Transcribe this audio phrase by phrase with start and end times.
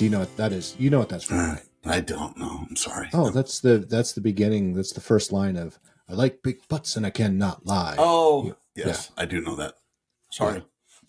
[0.00, 0.74] Do you know what that is?
[0.78, 1.38] You know what that's from?
[1.40, 1.56] Uh.
[1.84, 2.64] I don't know.
[2.70, 3.10] I'm sorry.
[3.12, 4.72] Oh, that's the that's the beginning.
[4.72, 5.78] That's the first line of
[6.08, 9.74] "I like big butts and I cannot lie." Oh, yes, I do know that.
[10.32, 10.60] Sorry, Yeah.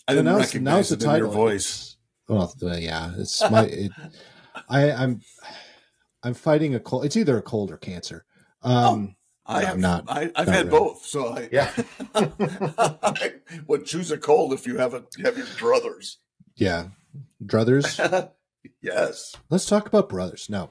[0.08, 1.30] I didn't now's- recognize now's the it in your title.
[1.32, 1.96] voice.
[2.28, 3.64] Well, uh, yeah, it's my.
[3.64, 3.92] It,
[4.68, 5.22] I, I'm
[6.22, 7.06] I'm fighting a cold.
[7.06, 8.26] It's either a cold or cancer.
[8.62, 10.78] Um, I No, have not- I, I've not had really.
[10.78, 11.70] both, so I Yeah.
[12.14, 13.32] I
[13.66, 16.16] would choose a cold if you have a have your druthers.
[16.56, 16.88] yeah,
[17.42, 18.30] druthers.
[18.80, 20.48] yes, Let's talk about brothers.
[20.48, 20.70] No,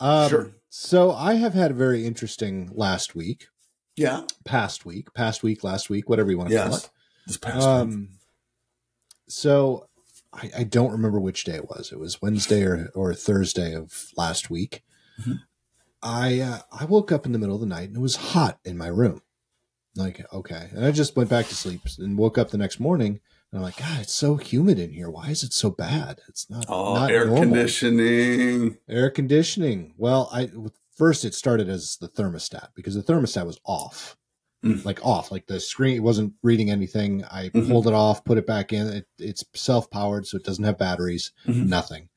[0.00, 0.50] um, Sure.
[0.68, 3.46] So I have had a very interesting last week,
[3.96, 6.90] yeah, past week, past week, last week, whatever you want to call it.
[7.26, 8.08] This past Um,
[9.28, 9.88] so
[10.32, 11.92] I, I don't remember which day it was.
[11.92, 14.82] It was Wednesday or, or Thursday of last week.
[15.20, 15.40] Mhm.
[16.02, 18.58] I uh, I woke up in the middle of the night and it was hot
[18.64, 19.22] in my room.
[19.96, 23.20] Like okay, and I just went back to sleep and woke up the next morning
[23.54, 25.08] and I'm like, God, it's so humid in here.
[25.08, 26.20] Why is it so bad?
[26.28, 26.64] It's not.
[26.68, 27.44] oh, not air normal.
[27.44, 28.78] conditioning.
[28.88, 29.94] Air conditioning.
[29.96, 30.50] Well, I
[30.96, 34.16] first it started as the thermostat because the thermostat was off,
[34.64, 34.84] Mm.
[34.84, 37.22] like off, like the screen wasn't reading anything.
[37.24, 37.68] I Mhm.
[37.68, 38.86] pulled it off, put it back in.
[38.88, 41.30] It, it's self powered, so it doesn't have batteries.
[41.46, 41.66] Mhm.
[41.68, 42.08] Nothing.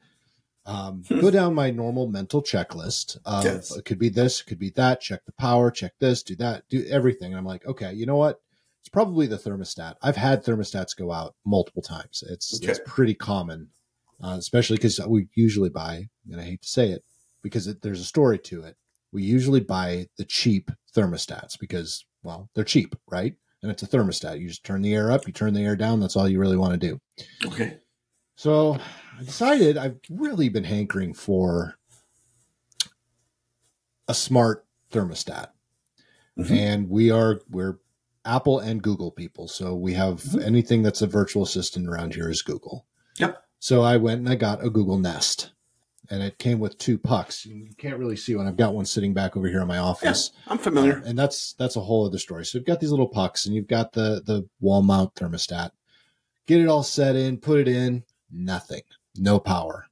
[0.65, 1.19] Um, Hmm.
[1.21, 3.17] go down my normal mental checklist.
[3.25, 3.75] Of, Yes.
[3.75, 5.01] It could be this, it could be that.
[5.01, 7.31] Check the power, check this, do that, do everything.
[7.31, 8.41] And I'm like, okay, you know what?
[8.87, 9.95] It's probably the thermostat.
[10.01, 12.23] I've had thermostats go out multiple times.
[12.29, 13.67] It's it's pretty common,
[14.23, 17.03] uh, especially because we usually buy, and I hate to say it,
[17.43, 18.77] because it, there's a story to it.
[19.11, 23.35] We usually buy the cheap thermostats because, well, they're cheap, right?
[23.61, 24.39] And it's a thermostat.
[24.39, 25.99] You just turn the air up, you turn the air down.
[25.99, 26.97] That's all you really want to do.
[27.45, 27.79] Okay.
[28.37, 28.79] So
[29.19, 31.75] I decided I've really been hankering for
[34.07, 35.49] a smart thermostat.
[36.39, 36.51] Mhm.
[36.51, 37.79] And we are we're
[38.27, 39.47] Apple and Google people.
[39.47, 40.43] So we have Mhm.
[40.45, 42.85] anything that's a virtual assistant around here is Google.
[43.17, 43.41] Yep.
[43.59, 45.51] So I went and I got a Google Nest.
[46.09, 47.45] And it came with two pucks.
[47.45, 48.47] You can't really see one.
[48.47, 50.31] I've got one sitting back over here in my office.
[50.47, 50.99] I'm familiar.
[50.99, 52.45] Uh, and that's that's a whole other story.
[52.45, 55.71] So you've got these little pucks, and you've got the the wall mount thermostat.
[56.45, 58.83] Get it all set in, put it in, nothing,
[59.17, 59.87] no power.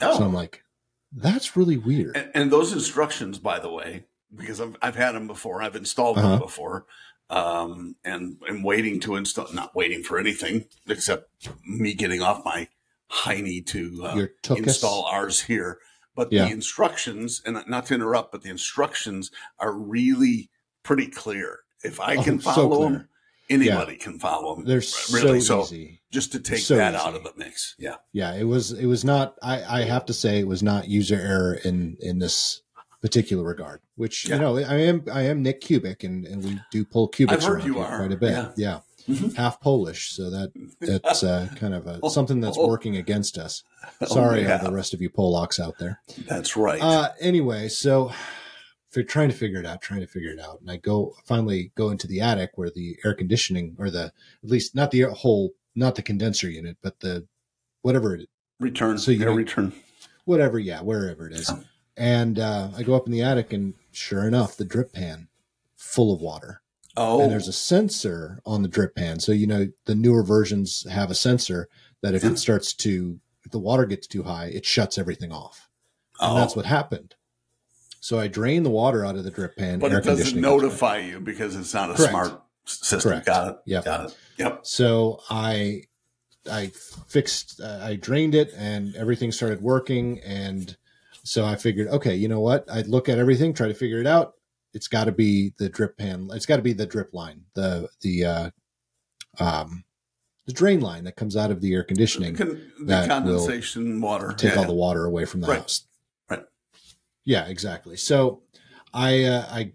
[0.00, 0.64] oh, So I'm like,
[1.12, 2.16] that's really weird.
[2.16, 6.16] And, and those instructions, by the way, because I've, I've had them before, I've installed
[6.16, 6.26] Uh-huh.
[6.30, 6.86] them before,
[7.30, 11.30] um, and I'm waiting to install, not waiting for anything except
[11.66, 12.68] me getting off my
[13.10, 15.78] hiney to uh, install ours here.
[16.16, 16.46] But Yeah.
[16.46, 20.50] the instructions, and not to interrupt, but the instructions are really
[20.82, 21.60] pretty clear.
[21.84, 22.90] If I Oh, can so follow clear.
[22.90, 23.08] them,
[23.48, 24.64] anybody can follow them.
[24.66, 25.40] They're really.
[25.40, 26.02] so So easy.
[26.10, 27.02] just to take So that easy.
[27.06, 27.96] out of the mix, yeah.
[28.12, 29.36] Yeah, it was it was not.
[29.42, 32.62] I I have to say it was not user error in in this
[33.00, 33.80] particular regard.
[33.96, 34.36] Which Yeah.
[34.36, 37.62] you know, I am I am Nick Cubic, and and we do pull cubics around
[37.62, 38.30] here are, quite a bit.
[38.32, 38.52] yeah.
[38.56, 38.80] Yeah.
[39.08, 39.34] Mhm.
[39.34, 42.68] Half Polish, so that that's uh, kind of a, something that's Oh.
[42.68, 43.62] working against us.
[44.02, 44.58] Oh, Sorry, yeah.
[44.58, 46.00] all the rest of you Polacks out there.
[46.28, 46.80] That's right.
[46.80, 48.12] Uh, anyway, so
[48.90, 51.72] for trying to figure it out, trying to figure it out, and I go finally
[51.76, 54.12] go into the attic where the air conditioning, or the
[54.44, 57.26] at least not the whole, not the condenser unit, but the
[57.82, 58.28] whatever it,
[58.60, 58.98] return.
[58.98, 59.72] so you- air return.
[60.26, 61.50] whatever, yeah, wherever it is.
[62.00, 65.28] And uh, I go up in the attic, and sure enough, the drip pan
[65.76, 66.62] full of water.
[66.96, 70.84] Oh, And there's a sensor on the drip pan, so you know the newer versions
[70.90, 71.68] have a sensor
[72.02, 75.70] that if it starts to, if the water gets too high, it shuts everything off
[76.20, 76.34] and oh.
[76.36, 77.14] that's what happened.
[78.00, 79.78] So I drained the water out of the drip pan.
[79.78, 80.62] But it doesn't conditioning comes back.
[80.62, 82.10] notify you because it's not a Correct.
[82.10, 83.10] smart system.
[83.10, 83.26] Correct.
[83.26, 83.56] Got it.
[83.66, 83.84] Yep.
[83.84, 84.16] Got it.
[84.38, 84.60] Yep.
[84.62, 85.82] So I
[86.50, 86.72] I
[87.08, 90.20] fixed, uh, I drained it, and everything started working.
[90.20, 90.76] And
[91.24, 92.64] so I figured, okay, you know what?
[92.70, 94.34] I'd look at everything, try to figure it out.
[94.72, 96.28] It's got to be the drip pan.
[96.32, 98.50] It's got to be the drip line, the the uh,
[99.40, 99.84] um,
[100.46, 102.36] the drain line that comes out of the air conditioning.
[102.36, 104.32] Con- the that will condensation water.
[104.36, 105.60] take Yeah, all the water away from the Right.
[105.60, 105.86] house.
[106.28, 106.44] Right.
[107.24, 107.96] Yeah, exactly.
[107.96, 108.42] So
[108.94, 109.72] I uh, I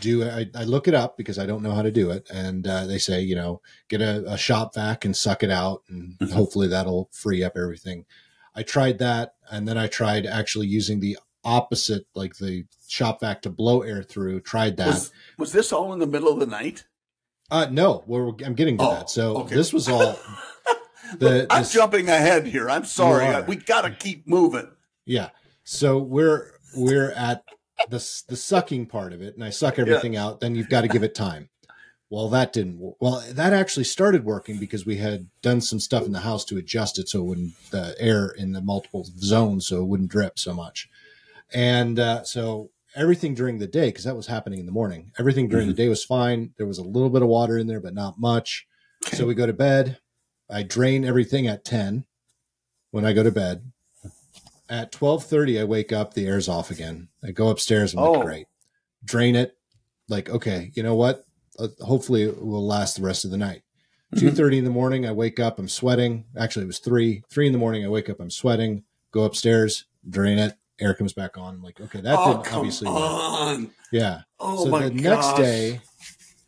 [0.00, 2.66] do I, I look it up because I don't know how to do it, and
[2.66, 6.18] uh, they say you know get a, a shop vac and suck it out, and
[6.18, 6.32] Mhm.
[6.32, 8.04] hopefully that'll free up everything.
[8.56, 13.42] I tried that, and then I tried actually using the opposite, like the shop vac
[13.42, 14.40] to blow air through.
[14.40, 14.86] Tried that.
[14.88, 16.84] Was, was this all in the middle of the night?
[17.50, 19.10] uh, no, we're, I'm getting to Oh, that.
[19.10, 19.54] So okay.
[19.54, 20.18] this was all.
[21.20, 22.68] The, I'm this- jumping ahead here.
[22.68, 23.40] I'm sorry.
[23.44, 24.68] We got to keep moving.
[25.04, 25.28] Yeah.
[25.62, 27.44] So we're we're at
[27.88, 30.40] the the sucking part of it, and I suck everything out.
[30.40, 31.48] Then you've got to give it time.
[32.08, 32.78] Well, that didn't.
[32.78, 36.44] wo- Well, that actually started working because we had done some stuff in the house
[36.46, 40.10] to adjust it so it wouldn't the air in the multiple zones so it wouldn't
[40.10, 40.88] drip so much.
[41.52, 45.48] And uh, so everything during the day, because that was happening in the morning, everything
[45.48, 46.52] during the day was fine.
[46.58, 48.66] There was a little bit of water in there, but not much.
[49.06, 49.16] Okay.
[49.16, 49.98] So we go to bed.
[50.48, 52.04] I drain everything at ten
[52.92, 53.72] when I go to bed.
[54.68, 56.14] at twelve thirty, I wake up.
[56.14, 57.08] The air's off again.
[57.22, 57.94] I go upstairs.
[57.94, 58.12] I'm Oh.
[58.12, 58.46] like, great.
[59.04, 59.56] Drain it.
[60.08, 61.25] Like, okay, you know what?
[61.58, 63.62] Uh, hopefully, it will last the rest of the night.
[64.14, 64.20] Mhm.
[64.20, 65.58] Two thirty in the morning, I wake up.
[65.58, 66.24] I'm sweating.
[66.36, 67.22] Actually, it was three.
[67.30, 68.20] Three in the morning, I wake up.
[68.20, 68.84] I'm sweating.
[69.12, 69.86] Go upstairs.
[70.08, 70.54] Drain it.
[70.78, 71.54] Air comes back on.
[71.54, 73.70] I'm like, okay, that oh, didn't obviously work.
[73.92, 74.22] Yeah.
[74.38, 75.02] Oh so my the gosh.
[75.02, 75.80] next day,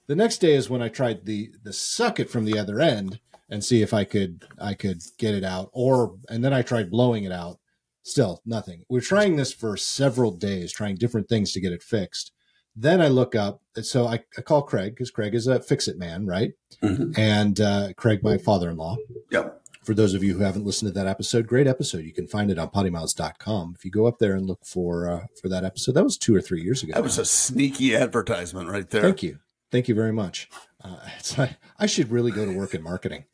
[0.06, 3.20] the next day is when I tried the the suck it from the other end
[3.48, 6.90] and see if I could I could get it out, or and then I tried
[6.90, 7.58] blowing it out.
[8.02, 8.84] Still nothing.
[8.88, 12.32] We're trying this for several days, trying different things to get it fixed.
[12.80, 15.98] Then I look up, so I, I call Craig because Craig is a fix it
[15.98, 16.52] man, right?
[16.82, 17.18] Mhm.
[17.18, 18.96] And uh, Craig, my father in law.
[19.32, 19.60] Yep.
[19.82, 22.04] For those of you who haven't listened to that episode, great episode.
[22.04, 23.74] You can find it on poddimouths.com.
[23.76, 26.36] If you go up there and look for uh, for that episode, that was two
[26.36, 26.92] or three years ago.
[26.92, 29.02] That was a sneaky advertisement right there.
[29.02, 29.38] Thank you.
[29.72, 30.48] Thank you very much.
[30.84, 30.98] Uh,
[31.38, 33.24] like, I should really go to work in marketing.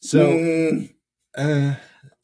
[0.00, 0.94] So, Mm,
[1.36, 1.74] uh,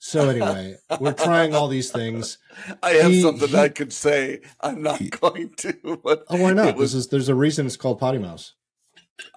[0.05, 2.37] so anyway, we're trying all these things.
[2.83, 4.43] I have He- something he- I could say.
[4.61, 5.99] I'm not going to.
[6.05, 6.77] But Oh, why not?
[6.77, 8.51] Was- this is there's a reason it's called PoddiMouths.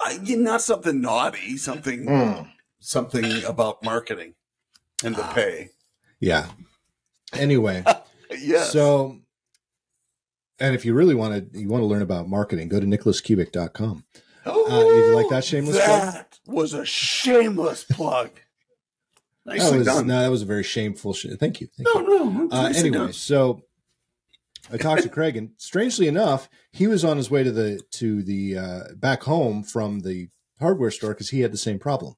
[0.02, 1.56] I, not something naughty.
[1.56, 2.06] Something.
[2.06, 2.50] Hmm.
[2.80, 4.34] Something about marketing
[5.06, 5.32] and the ah.
[5.34, 5.70] pay.
[6.20, 6.48] Yeah.
[7.32, 7.86] Anyway,
[8.38, 8.74] Yes.
[8.74, 9.22] so
[10.60, 14.04] and if you really want to you want to learn about marketing, go to nicholascubic.com.
[14.46, 16.14] oh, uh, you like that shameless plug?
[16.14, 18.32] That was a shameless plug.
[19.48, 20.08] That was, done.
[20.08, 21.14] no, that was a very shameful.
[21.14, 21.68] Sh- Thank you.
[21.78, 22.30] Thank no, you.
[22.32, 22.50] no.
[22.52, 23.14] Uh, anyway, done.
[23.14, 23.62] so
[24.72, 28.22] I talked to Craig, and strangely enough, he was on his way to the to
[28.24, 30.28] the uh, back home from the
[30.60, 32.16] hardware store because he had the same problem.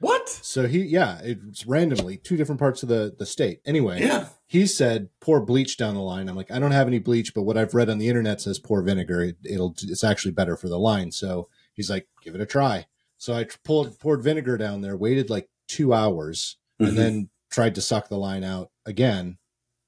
[0.00, 0.28] what?
[0.28, 3.60] So he, yeah, it's randomly two different parts of the the state.
[3.66, 4.28] Anyway, Yeah.
[4.46, 6.28] he said pour bleach down the line.
[6.28, 8.60] I'm like, I don't have any bleach, but what I've read on the internet says
[8.60, 9.22] pour vinegar.
[9.22, 11.10] It, it'll it's actually better for the line.
[11.10, 12.86] So he's like, give it a try.
[13.16, 16.88] So I pulled poured vinegar down there, waited like two hours, Mhm.
[16.88, 19.38] and then tried to suck the line out again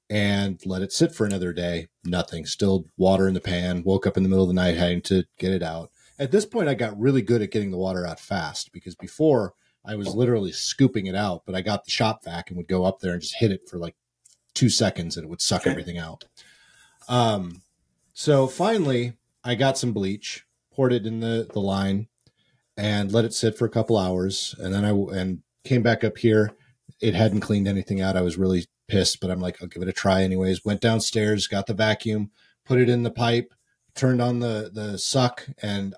[0.09, 1.87] and let it sit for another day.
[2.03, 2.45] Nothing.
[2.45, 3.83] Still water in the pan.
[3.83, 5.91] Woke up in the middle of the night having to get it out.
[6.19, 9.53] At this point, I got really good at getting the water out fast because before
[9.85, 12.83] I was literally scooping it out, but I got the shop vac and would go
[12.83, 13.95] up there and just hit it for like
[14.53, 15.71] two seconds and it would suck Okay.
[15.71, 16.25] everything out.
[17.07, 17.61] Um,
[18.13, 19.13] so finally,
[19.43, 22.07] I got some bleach, poured it in the, the line,
[22.77, 24.53] and let it sit for a couple hours.
[24.59, 26.51] And then I and came back up here.
[27.01, 28.15] It hadn't cleaned anything out.
[28.17, 30.63] I was really pissed, but I'm like, I'll give it a try anyways.
[30.65, 32.31] Went downstairs, got the vacuum,
[32.65, 33.53] put it in the pipe,
[33.95, 35.95] turned on the the suck, and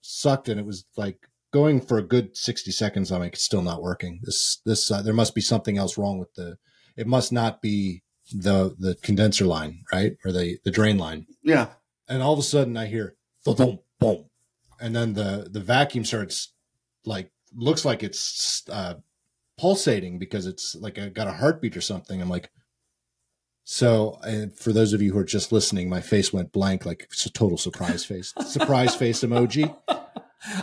[0.00, 3.10] sucked, and it was like going for a good 60 seconds.
[3.10, 4.20] I'm like, it's still not working.
[4.22, 6.58] This this uh, there must be something else wrong with the.
[6.96, 8.02] It must not be
[8.32, 11.68] the the condenser line, right, or the the drain line Yeah.
[12.08, 13.14] and all of a sudden I hear
[13.44, 14.26] boom, boom,
[14.80, 16.52] and then the the vacuum starts
[17.04, 18.94] like looks like it's uh,
[19.60, 22.20] pulsating because it's like I got a heartbeat or something.
[22.22, 22.50] I'm like,
[23.64, 27.06] so and for those of you who are just listening, my face went blank, like
[27.10, 29.76] it's a total surprise face, surprise face emoji.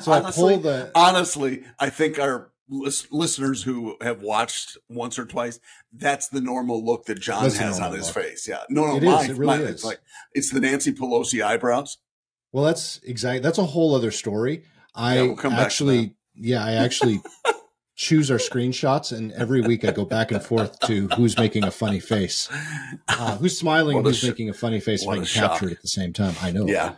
[0.01, 5.19] So I honestly, pull the honestly, I think our lis- listeners who have watched once
[5.19, 5.59] or twice,
[5.93, 8.25] that's the normal look that John That's has on his look.
[8.25, 8.47] face.
[8.47, 8.63] Yeah.
[8.69, 9.69] No, no, It is, mine, it really mine, is.
[9.69, 9.99] It's like
[10.33, 11.99] it's the Nancy Pelosi eyebrows.
[12.51, 14.63] Well, that's exactly that's a whole other story.
[14.95, 17.21] I Yeah, we'll come back to actually, yeah, I actually
[17.97, 21.71] choose our screenshots, and every week I go back and forth to who's making a
[21.71, 22.47] funny face,
[23.09, 25.77] uh, who's smiling, who's sh- making a funny face, and a being captured shock.
[25.77, 26.35] at the same time.
[26.41, 26.67] I know.
[26.67, 26.93] Yeah.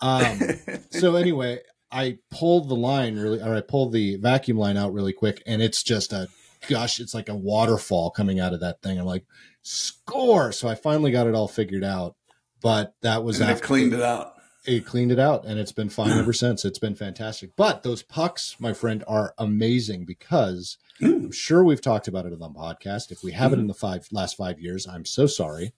[0.00, 0.38] Um,
[0.90, 5.14] so anyway, I pulled the line really, or I pulled the vacuum line out really
[5.14, 6.28] quick, and it's just a
[6.68, 8.98] gosh, it's like a waterfall coming out of that thing.
[8.98, 9.24] I'm like,
[9.62, 10.52] score!
[10.52, 12.14] So I finally got it all figured out,
[12.60, 14.34] but that was and after cleaned it out.
[14.64, 16.64] It cleaned it out and it's been fine ever since.
[16.64, 17.50] It's been fantastic.
[17.56, 21.24] But those pucks, my friend, are amazing because Mm.
[21.24, 23.10] I'm sure we've talked about it on the podcast.
[23.10, 25.72] If we haven't in the five last five years, I'm so sorry.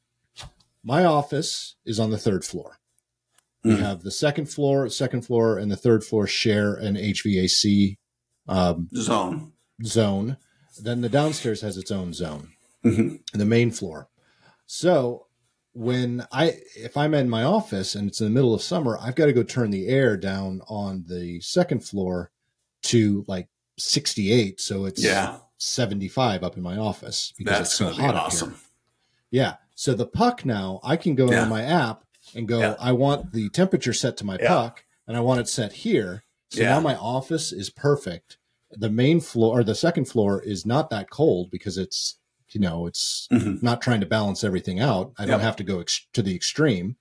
[0.83, 2.79] My office is on the third floor.
[3.63, 3.79] We Mm.
[3.79, 7.97] have the second floor, second floor, and the third floor share an HVAC
[8.49, 9.53] um, Zone.
[9.83, 10.37] zone.
[10.83, 12.51] Then the downstairs has its own zone
[12.85, 13.21] Mhm.
[13.33, 14.09] the main floor.
[14.67, 15.24] So
[15.75, 19.15] when I if I'm in my office and it's in the middle of summer, I've
[19.17, 22.31] got to go turn the air down on the second floor
[22.85, 25.39] to like 68, so it's Yeah.
[25.59, 28.51] 75 up in my office because That's it's so hot awesome.
[28.51, 28.59] here.
[29.31, 29.57] Yeah.
[29.75, 31.39] So the puck now, I can go Yeah.
[31.39, 32.05] into my app
[32.35, 32.77] and go, Yeah.
[32.79, 34.49] I want the temperature set to my Yeah.
[34.49, 36.25] puck and I want it set here.
[36.51, 38.39] So now my office is perfect.
[38.71, 42.17] The main floor or the second floor is not that cold because it's,
[42.55, 43.63] you know, it's Mhm.
[43.63, 45.13] not trying to balance everything out.
[45.19, 45.41] I don't Yep.
[45.41, 46.97] have to go ex- to the extreme.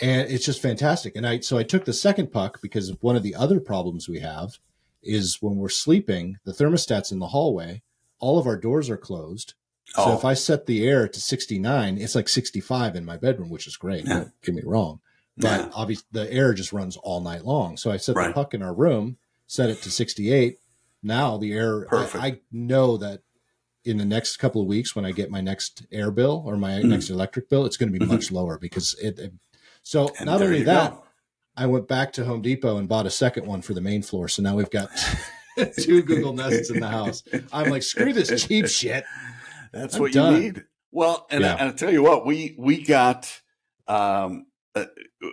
[0.00, 1.14] And it's just fantastic.
[1.16, 4.20] And I, so I took the second puck because one of the other problems we
[4.20, 4.58] have
[5.02, 7.82] is when we're sleeping, the thermostat's in the hallway,
[8.20, 9.54] all of our doors are closed.
[9.94, 10.14] So Oh.
[10.16, 13.76] if I set the air to 69, it's like 65 in my bedroom, which is
[13.76, 14.04] great.
[14.06, 14.14] Yeah.
[14.20, 15.00] Don't get me wrong.
[15.36, 15.70] But Yeah.
[15.74, 17.76] obviously the air just runs all night long.
[17.76, 20.58] So I set the puck in our room, set it to 68.
[21.02, 22.22] Now the air, Perfect.
[22.22, 23.22] I, I know that
[23.88, 26.72] in the next couple of weeks when I get my next air bill or my
[26.72, 26.84] Mhm.
[26.90, 28.08] next electric bill, it's going to be Mhm.
[28.08, 29.18] much lower because it.
[29.18, 29.32] it-
[29.82, 31.04] so And not only that, go.
[31.56, 34.28] I went back to Home Depot and bought a second one for the main floor.
[34.28, 34.90] So now we've got
[35.78, 37.22] two Google Nests in the house.
[37.52, 39.04] I'm like, screw this cheap shit.
[39.72, 40.34] That's I'm what done.
[40.34, 40.64] you need.
[40.92, 41.54] Well, and, Yeah.
[41.54, 43.40] I, and I tell you what, we we got
[43.86, 44.84] um, uh,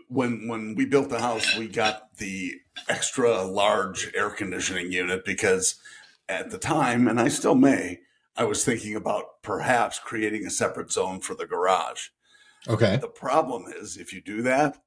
[0.07, 2.53] when when we built the house, we got the
[2.87, 5.75] extra large air conditioning unit because
[6.29, 7.99] at the time, and I still may,
[8.37, 12.07] I was thinking about perhaps creating a separate zone for the garage.
[12.67, 12.97] Okay.
[12.97, 14.77] The problem is, if you do that,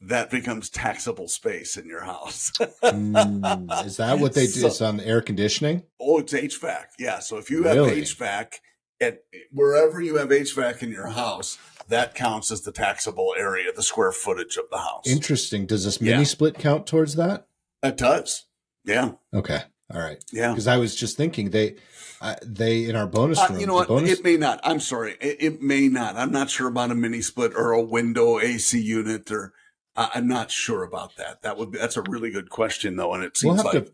[0.00, 2.52] that becomes taxable space in your house.
[2.82, 4.52] Mm, is that what they do?
[4.52, 5.82] So- it's on the air conditioning?
[6.00, 6.84] Oh, it's HVAC.
[6.98, 7.18] Yeah.
[7.18, 8.02] So if you have Really?
[8.02, 8.54] HVAC
[9.00, 9.20] at
[9.52, 14.12] wherever you have HVAC in your house, that counts as the taxable area, the square
[14.12, 15.06] footage of the house.
[15.06, 15.66] Interesting.
[15.66, 16.24] Does this mini Yeah.
[16.24, 17.46] split count towards that?
[17.82, 18.46] it does.
[18.84, 19.12] Yeah.
[19.34, 19.62] Okay.
[19.92, 20.22] All right.
[20.32, 20.50] Yeah.
[20.50, 21.76] Because I was just thinking they,
[22.20, 23.60] uh, they in our bonus Uh, room.
[23.60, 23.88] you know what?
[23.88, 24.60] Bonus, It may not.
[24.64, 25.16] I'm sorry.
[25.20, 26.16] It, it may not.
[26.16, 29.52] I'm not sure about a mini split or a window AC unit, or
[29.96, 31.42] I'm not sure about that.
[31.42, 31.78] That would be.
[31.78, 33.92] That's a really good question, though, and it we'll seems like to.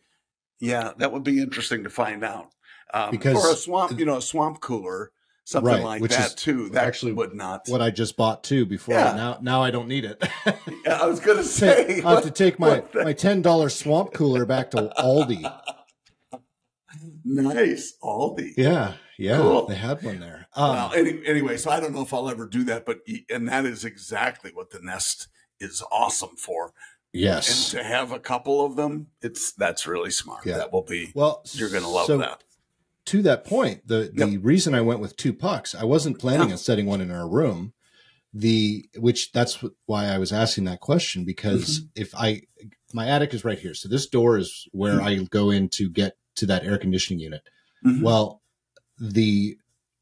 [0.61, 2.49] yeah, that would be interesting to find out.
[2.95, 5.13] Um, Because- or a swamp, you know, a swamp cooler,
[5.45, 6.69] something Right, like which that is too.
[6.71, 7.63] That actually would not.
[7.69, 9.15] What I just bought too before Yeah.
[9.15, 10.23] now now I don't need it.
[10.87, 14.45] Yeah, I was gonna say I have to take my my ten dollar swamp cooler
[14.47, 15.43] back to Aldi.
[17.25, 18.53] Nice Aldi.
[18.57, 19.67] Yeah, yeah, Cool.
[19.67, 20.47] they had one there.
[20.55, 22.99] Um, well, any, anyway, so I don't know if I'll ever do that, but
[23.31, 25.29] and that is exactly what the Nest
[25.61, 26.73] is awesome for.
[27.13, 30.47] Yes, and to have a couple of them, it's that's really smart.
[30.47, 30.57] Yeah.
[30.59, 32.43] That will be Well, you're gonna love so that.
[33.07, 36.53] To that point, the the reason I went with two pucks, I wasn't planning Yeah.
[36.55, 37.75] on setting one in our room.
[38.35, 42.01] The which that's why I was asking that question because Mm-hmm.
[42.03, 42.43] if I
[42.95, 45.03] my attic is right here, so this door is where Mhm.
[45.03, 47.43] I go in to get to that air conditioning unit.
[47.85, 48.03] Mhm.
[48.03, 48.43] Well,
[48.99, 49.59] the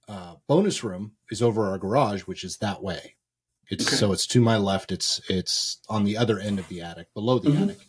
[0.09, 3.15] uh, bonus room is over our garage, which is that way.
[3.69, 3.97] It's Okay.
[3.97, 4.91] so it's to my left.
[4.91, 7.63] It's it's on the other end of the attic, below the Mhm.
[7.63, 7.87] attic.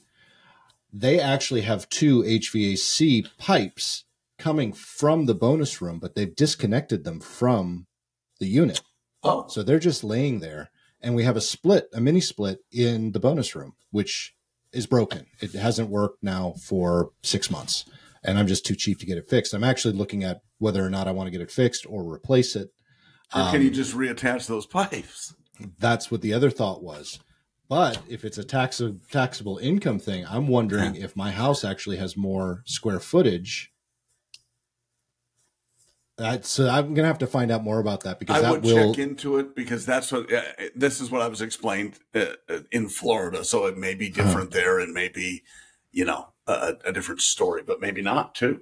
[0.93, 4.03] They actually have two HVAC pipes
[4.37, 7.87] coming from the bonus room, but they've disconnected them from
[8.39, 8.81] the unit.
[9.23, 10.69] Oh, So they're just laying there.
[10.99, 14.35] And we have a split, a mini split in the bonus room, which
[14.71, 15.25] is broken.
[15.39, 17.85] It hasn't worked now for six months.
[18.23, 19.53] And I'm just too cheap to get it fixed.
[19.53, 22.55] I'm actually looking at whether or not I want to get it fixed or replace
[22.55, 22.69] it.
[23.33, 25.33] or can you Um, just reattach those pipes?
[25.79, 27.19] That's what the other thought was.
[27.69, 32.17] But if it's a tax taxable income thing, I'm wondering if my house actually has
[32.17, 33.71] more square footage.
[36.17, 38.63] That, so I'm gonna have to find out more about that because I that would
[38.63, 40.41] will check into it because that's what uh,
[40.75, 43.43] this is what I was explained uh, uh, in Florida.
[43.45, 44.23] So it may be Uh-huh.
[44.23, 45.41] different there, and maybe
[45.91, 48.61] you know a, a different story, but maybe not too.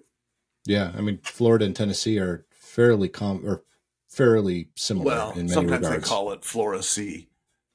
[0.65, 3.63] Yeah, I mean, Florida and Tennessee are fairly com or
[4.09, 6.03] fairly similar Well, in many sometimes regards.
[6.03, 7.29] they call it Flora C.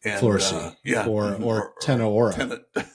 [0.05, 2.61] And, Flora uh, yeah, or or Tenaora, Tena,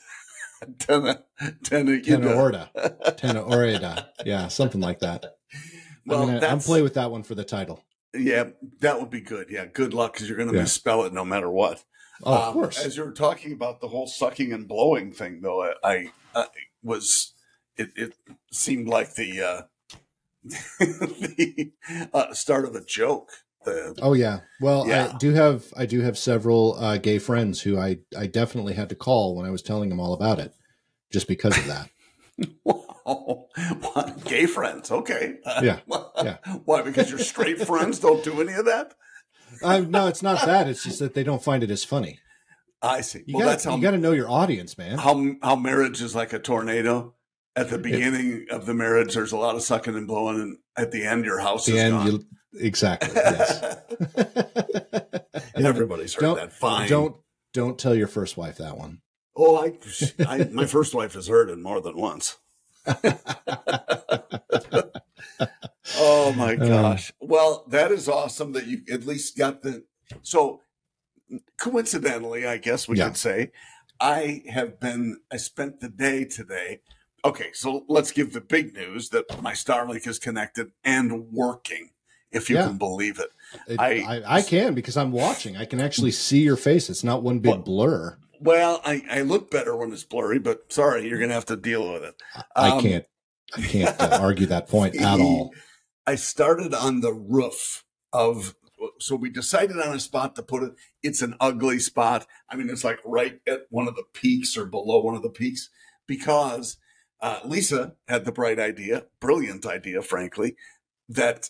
[0.77, 1.23] Tena,
[1.63, 2.69] Tena, Tenaorda,
[3.17, 5.25] Tenaorida, yeah, something like that.
[6.05, 7.83] Well, I'm, gonna, I'm play with that one for the title.
[8.13, 8.45] yeah,
[8.81, 9.47] that would be good.
[9.49, 10.61] Yeah, good luck because you're going to Yeah.
[10.61, 11.83] misspell it no matter what.
[12.23, 12.83] Oh, of Um, course.
[12.83, 16.47] As you were talking about the whole sucking and blowing thing, though, I, I, I
[16.83, 17.33] was
[17.77, 18.13] it, it
[18.51, 19.61] seemed like the uh,
[20.79, 21.71] the
[22.13, 23.29] uh, start of a joke.
[23.65, 24.41] The Oh yeah.
[24.61, 25.11] Well, Yeah.
[25.13, 28.89] I do have I do have several uh, gay friends who I I definitely had
[28.89, 30.53] to call when I was telling them all about it,
[31.11, 31.89] just because of that.
[32.63, 33.47] wow,
[33.81, 34.91] what, gay friends?
[34.91, 35.79] Okay, Yeah,
[36.23, 36.37] yeah.
[36.65, 36.81] Why?
[36.81, 38.93] Because your straight friends don't do any of that.
[39.61, 40.67] Uh, no, it's not that.
[40.69, 42.19] It's just that they don't find it as funny.
[42.81, 43.23] I see.
[43.25, 44.97] You well, got that's how you got to know your audience, man.
[44.97, 47.15] how how marriage is like a tornado.
[47.55, 50.91] At the beginning of the marriage, there's a lot of sucking and blowing, and at
[50.91, 52.07] the end, your house the is end, gone.
[52.07, 52.25] you
[52.61, 53.09] exactly.
[53.13, 53.61] Yes.
[55.55, 56.53] Everybody's heard don't that.
[56.53, 56.87] Fine.
[56.87, 57.15] don't
[57.53, 59.01] don't tell your first wife that one.
[59.35, 59.77] Oh, I,
[60.25, 62.37] I my first wife has heard it more than once.
[65.97, 66.67] oh my Uh.
[66.67, 67.11] gosh!
[67.19, 69.83] Well, that is awesome that you at least got the.
[70.21, 70.61] So,
[71.59, 73.07] coincidentally, I guess we Yeah.
[73.07, 73.51] could say,
[73.99, 75.17] I have been.
[75.31, 76.81] I spent the day today.
[77.25, 81.89] Okay, so let's give the big news that my Starlink is connected and working.
[82.31, 82.67] If you Yeah.
[82.67, 83.29] can believe it.
[83.67, 85.57] It- I- I, I can because I'm watching.
[85.57, 86.89] I can actually see your face.
[86.89, 87.65] It's not one big What?
[87.65, 88.17] blur.
[88.39, 91.57] Well, I, I look better when it's blurry, but sorry, you're going to have to
[91.57, 92.21] deal with it.
[92.55, 93.05] I Um, can't
[93.57, 95.51] I can't uh, argue that point at all.
[96.07, 97.83] I started on the roof
[98.13, 98.55] of
[98.99, 100.73] so we decided on a spot to put it.
[101.03, 102.25] It's an ugly spot.
[102.49, 105.29] I mean, it's like right at one of the peaks or below one of the
[105.29, 105.69] peaks
[106.07, 106.77] because
[107.21, 110.55] uh, Lisa had the bright idea, brilliant idea, frankly,
[111.07, 111.49] that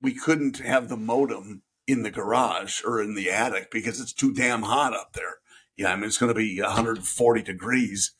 [0.00, 4.32] we couldn't have the modem in the garage or in the attic because it's too
[4.32, 5.36] damn hot up there.
[5.76, 8.12] Yeah, I mean, it's going to be 140 degrees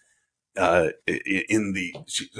[0.57, 1.95] uh, in the.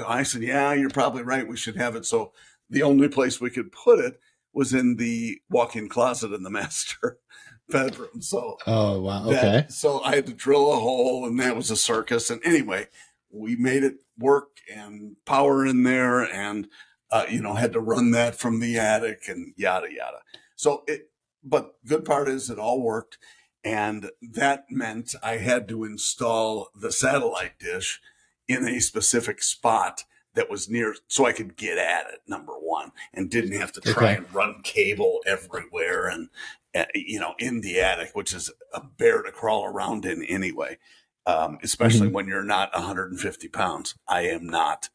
[0.07, 1.47] I said, yeah, you're probably right.
[1.47, 2.05] We should have it.
[2.05, 2.33] So
[2.69, 4.19] the only place we could put it
[4.53, 7.19] was in the walk-in closet in the master
[7.69, 8.21] bedroom.
[8.21, 9.65] So oh wow, that, okay.
[9.69, 12.29] so I had to drill a hole, and that was a circus.
[12.29, 12.87] And anyway,
[13.29, 16.67] we made it work and power in there, and
[17.11, 20.19] uh, you know had to run that from the attic and yada yada.
[20.55, 21.09] So it,
[21.43, 23.17] but good part is it all worked,
[23.63, 28.01] and that meant I had to install the satellite dish
[28.47, 30.03] in a specific spot
[30.35, 33.81] that was near so I could get at it number one and didn't have to
[33.81, 34.17] try okay.
[34.17, 36.29] and run cable everywhere and
[36.75, 40.77] uh, you know in the attic which is a bear to crawl around in anyway
[41.25, 42.15] um, especially mm-hmm.
[42.15, 44.89] when you're not 150 pounds I am not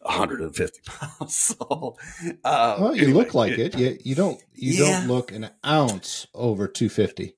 [0.00, 1.96] 150 pounds so
[2.44, 3.78] uh, well you anyway, look like it, it.
[3.78, 4.98] You, you don't you yeah.
[5.00, 7.37] don't look an ounce over 250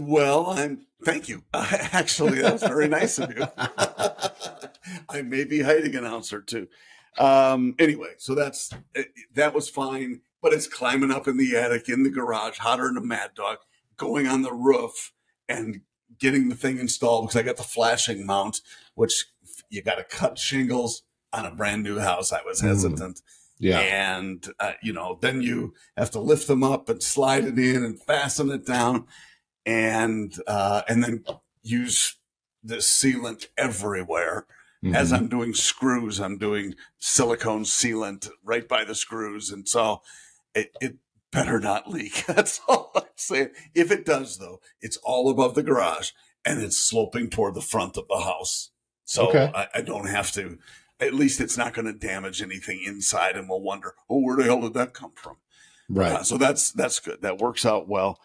[0.00, 3.46] well I'm thank you uh, actually that's very nice of you
[5.08, 6.68] I may be hiding an ounce or two.
[7.18, 11.88] Um, anyway, so that's eh, that was fine, but it's climbing up in the attic,
[11.88, 13.58] in the garage, hotter than a mad dog,
[13.96, 15.12] going on the roof
[15.48, 15.80] and
[16.18, 18.60] getting the thing installed because I got the flashing mount,
[18.94, 19.26] which
[19.68, 22.32] you got to cut shingles on a brand new house.
[22.32, 22.68] I was hmm.
[22.68, 23.16] hesitant.
[23.16, 23.22] Mm.
[23.60, 23.80] Yeah.
[23.80, 27.84] And, uh, you know, then you have to lift them up and slide it in
[27.84, 29.06] and fasten it down
[29.68, 31.24] and, uh, and then
[31.62, 32.16] use
[32.62, 34.46] this sealant everywhere.
[34.82, 34.94] Mm-hmm.
[34.94, 39.50] As I'm doing screws, I'm doing silicone sealant right by the screws.
[39.50, 40.00] And so
[40.54, 40.96] it, it
[41.30, 42.24] better not leak.
[42.26, 43.50] That's all I'm saying.
[43.74, 46.12] If it does, though, it's all above the garage
[46.46, 48.70] and it's sloping toward the front of the house.
[49.04, 49.50] So okay.
[49.54, 50.58] I, I don't have to,
[50.98, 54.44] at least it's not going to damage anything inside and we'll wonder, oh, where the
[54.44, 55.36] hell did that come from?
[55.90, 56.12] Right.
[56.12, 57.20] Uh, so that's, that's good.
[57.20, 58.18] That works out well.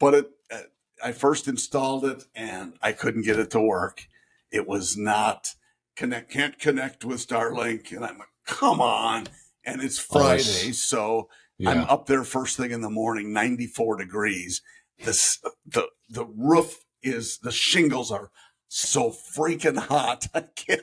[0.00, 0.60] But it, uh,
[1.02, 4.06] I first installed it and I couldn't get it to work.
[4.50, 5.54] It was not,
[5.96, 7.92] connect, can't connect with Starlink.
[7.92, 9.28] And I'm like, come on.
[9.64, 10.72] And it's Friday.
[10.72, 11.70] So yeah.
[11.70, 14.62] I'm up there first thing in the morning, 94 degrees.
[15.04, 18.30] This, the, the roof is, the shingles are
[18.68, 20.28] so freaking hot.
[20.34, 20.82] I can't,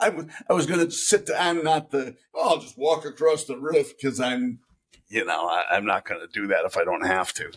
[0.00, 3.44] I was, I was going to sit down, not the, oh, I'll just walk across
[3.44, 4.60] the roof because I'm,
[5.08, 7.50] you know, I, am not going to do that if I don't have to.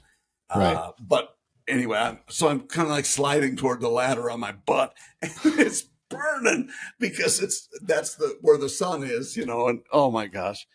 [0.55, 0.75] Right.
[0.75, 1.35] Uh, but
[1.71, 4.93] anyway, I'm, so I'm kind of like sliding toward the ladder on my butt.
[5.21, 9.67] And it's burning because it's that's the where the sun is, you know.
[9.67, 10.67] And oh my gosh,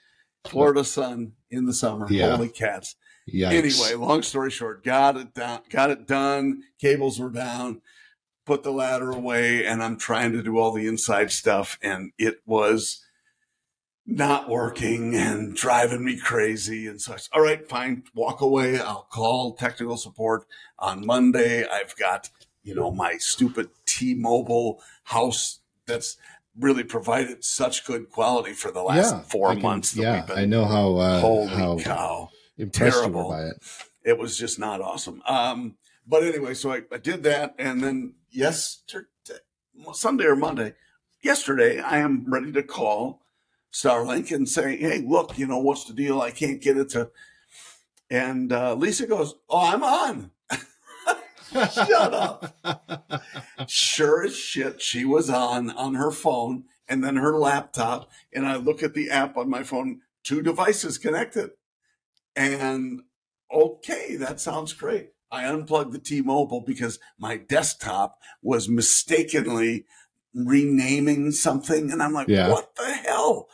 [0.46, 2.06] Florida sun in the summer.
[2.10, 2.36] Yeah.
[2.36, 2.96] Holy cats.
[3.32, 3.52] Yikes.
[3.52, 6.62] Anyway, long story short, got it down, got it done.
[6.80, 7.82] Cables were down.
[8.44, 12.36] Put the ladder away, and I'm trying to do all the inside stuff, and it
[12.46, 13.04] was
[14.06, 16.86] not working and driving me crazy.
[16.86, 17.28] And such.
[17.32, 18.78] All right, fine, walk away.
[18.80, 20.46] I'll call technical support
[20.78, 21.66] on Monday.
[21.66, 22.30] I've got
[22.66, 26.18] you know, my stupid T-Mobile house that's
[26.58, 29.96] really provided such good quality for the last yeah, four can, months.
[29.96, 30.96] yeah, been, I know how.
[30.96, 32.28] Uh, holy how cow!
[32.72, 33.30] Terrible.
[33.30, 33.62] by it.
[34.02, 35.22] It was just not awesome.
[35.26, 39.06] Um, but anyway, so I, I did that, and then yesterday,
[39.92, 40.74] Sunday or Monday,
[41.22, 43.22] yesterday, I am ready to call
[43.76, 46.20] Starlink and say, "Hey, look, you know what's the deal?
[46.20, 47.10] I can't get it to."
[48.08, 50.30] And uh, Lisa goes, "Oh, I'm on."
[51.52, 52.54] Shut up.
[53.66, 58.10] sure as shit, she was on on her phone and then her laptop.
[58.32, 61.50] And I look at the app on my phone, two devices connected.
[62.34, 63.02] And
[63.52, 65.10] okay, that sounds great.
[65.30, 69.84] I unplugged the T Mobile because my desktop was mistakenly
[70.34, 71.90] renaming something.
[71.90, 72.48] And I'm like, yeah.
[72.48, 73.48] what the hell?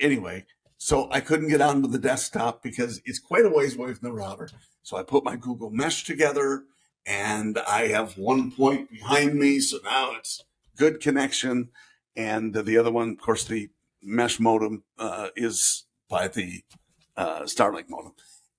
[0.00, 4.08] Anyway, so I couldn't get onto the desktop because it's quite a ways away from
[4.08, 4.48] the router.
[4.82, 6.64] So I put my Google Mesh together
[7.04, 9.60] and I have one point behind me.
[9.60, 10.44] So now it's
[10.76, 11.70] good connection.
[12.16, 13.70] And the other one, of course, the
[14.02, 16.62] mesh modem uh, is by the
[17.16, 18.12] uh, Starlink modem.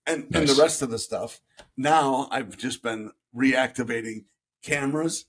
[0.06, 0.42] And, nice.
[0.42, 1.42] and the rest of the stuff.
[1.78, 4.26] Now I've just been reactivating
[4.64, 5.26] cameras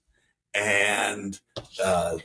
[0.55, 1.39] and
[1.83, 2.19] uh,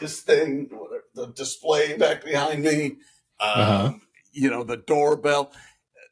[0.00, 0.68] this thing,
[1.16, 2.98] the display back behind me,
[3.40, 3.86] uh-huh.
[3.86, 4.02] Um,
[4.32, 5.52] you know, the doorbell.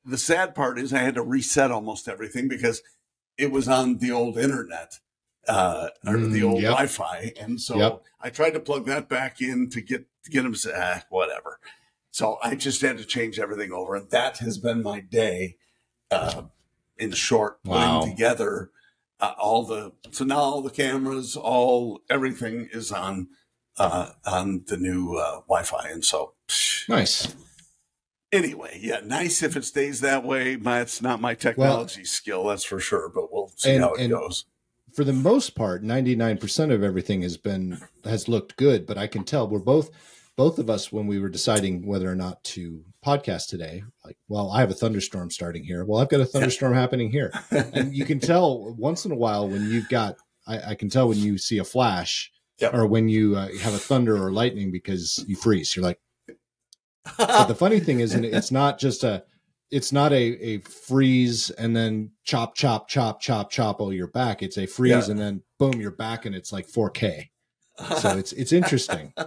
[0.04, 2.82] The sad part is I had to reset almost everything because
[3.38, 4.98] it was on the old internet
[5.48, 6.72] uh, or mm, the old yep.
[6.72, 8.02] Wi-Fi, and so yep.
[8.20, 11.60] I tried to plug that back in to get to get him ah, whatever.
[12.10, 15.56] So I just had to change everything over, and that has been my day.
[16.10, 16.42] uh,
[16.96, 18.02] in short, putting Wow.
[18.02, 18.70] together
[19.20, 23.28] uh, all the so now all the cameras, all everything is on
[23.78, 26.32] uh, on the new uh, Wi-Fi, and so
[26.88, 27.34] Nice.
[28.32, 30.56] anyway, yeah, nice if it stays that way.
[30.56, 34.08] My, it's not my technology skill, that's for sure, but we'll see And- how it
[34.08, 34.44] goes.
[34.94, 39.24] For the most part, 99% of everything has been has looked good, but I can
[39.24, 39.90] tell we're both
[40.36, 44.52] both of us when we were deciding whether or not to podcast today, like, well,
[44.52, 45.84] I have a thunderstorm starting here.
[45.84, 47.32] Well, I've got a thunderstorm happening here.
[47.50, 50.14] And you can tell once in a while when you've got
[50.46, 52.74] I, I can tell when you see a flash Yep.
[52.74, 55.74] or when you uh, have a thunder or lightning because you freeze.
[55.74, 55.98] You're like,
[57.18, 59.24] but the funny thing is, and it's not just a,
[59.70, 63.80] it's not a, a freeze and then chop, chop, chop, chop, chop.
[63.80, 64.42] Oh, you're back.
[64.42, 65.10] It's a freeze Yeah.
[65.12, 67.30] and then boom, you're back, and it's like 4K.
[67.98, 69.12] So it's it's interesting.
[69.18, 69.22] I,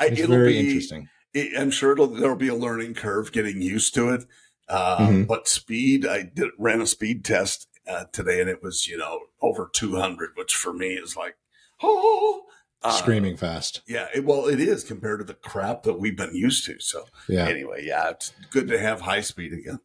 [0.00, 1.08] It's it'll very be, interesting.
[1.32, 4.24] it- I'm sure it'll, there'll be a learning curve getting used to it.
[4.68, 5.26] Uh, Mhm.
[5.28, 9.20] But speed, I did ran a speed test uh, today, and it was you know
[9.40, 11.36] over 200, which for me is like
[11.82, 12.44] oh,
[12.82, 13.82] uh, Screaming fast.
[13.88, 16.78] Yeah, it, well, it is compared to the crap that we've been used to.
[16.78, 19.80] So Yeah, anyway, yeah, it's good to have high speed again.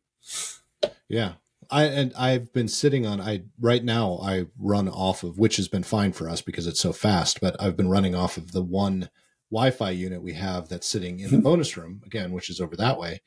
[1.07, 1.33] yeah.
[1.71, 3.19] I and I've been sitting on.
[3.19, 6.79] I right now I run off of which has been fine for us because it's
[6.79, 7.41] so fast.
[7.41, 9.09] But I've been running off of the one
[9.49, 12.99] Wi-Fi unit we have that's sitting in the bonus room again, which is over that
[12.99, 13.21] way.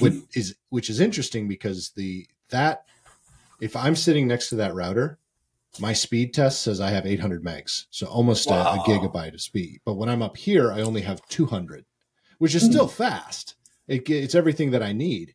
[0.00, 2.84] Which is which is interesting because the that
[3.60, 5.18] if I'm sitting next to that router,
[5.80, 9.80] my speed test says I have 800 megs, so almost a, a gigabyte of speed.
[9.84, 11.84] But when I'm up here, I only have 200,
[12.38, 12.70] which is hmm.
[12.70, 13.54] still fast.
[13.86, 15.34] It, it's everything that I need.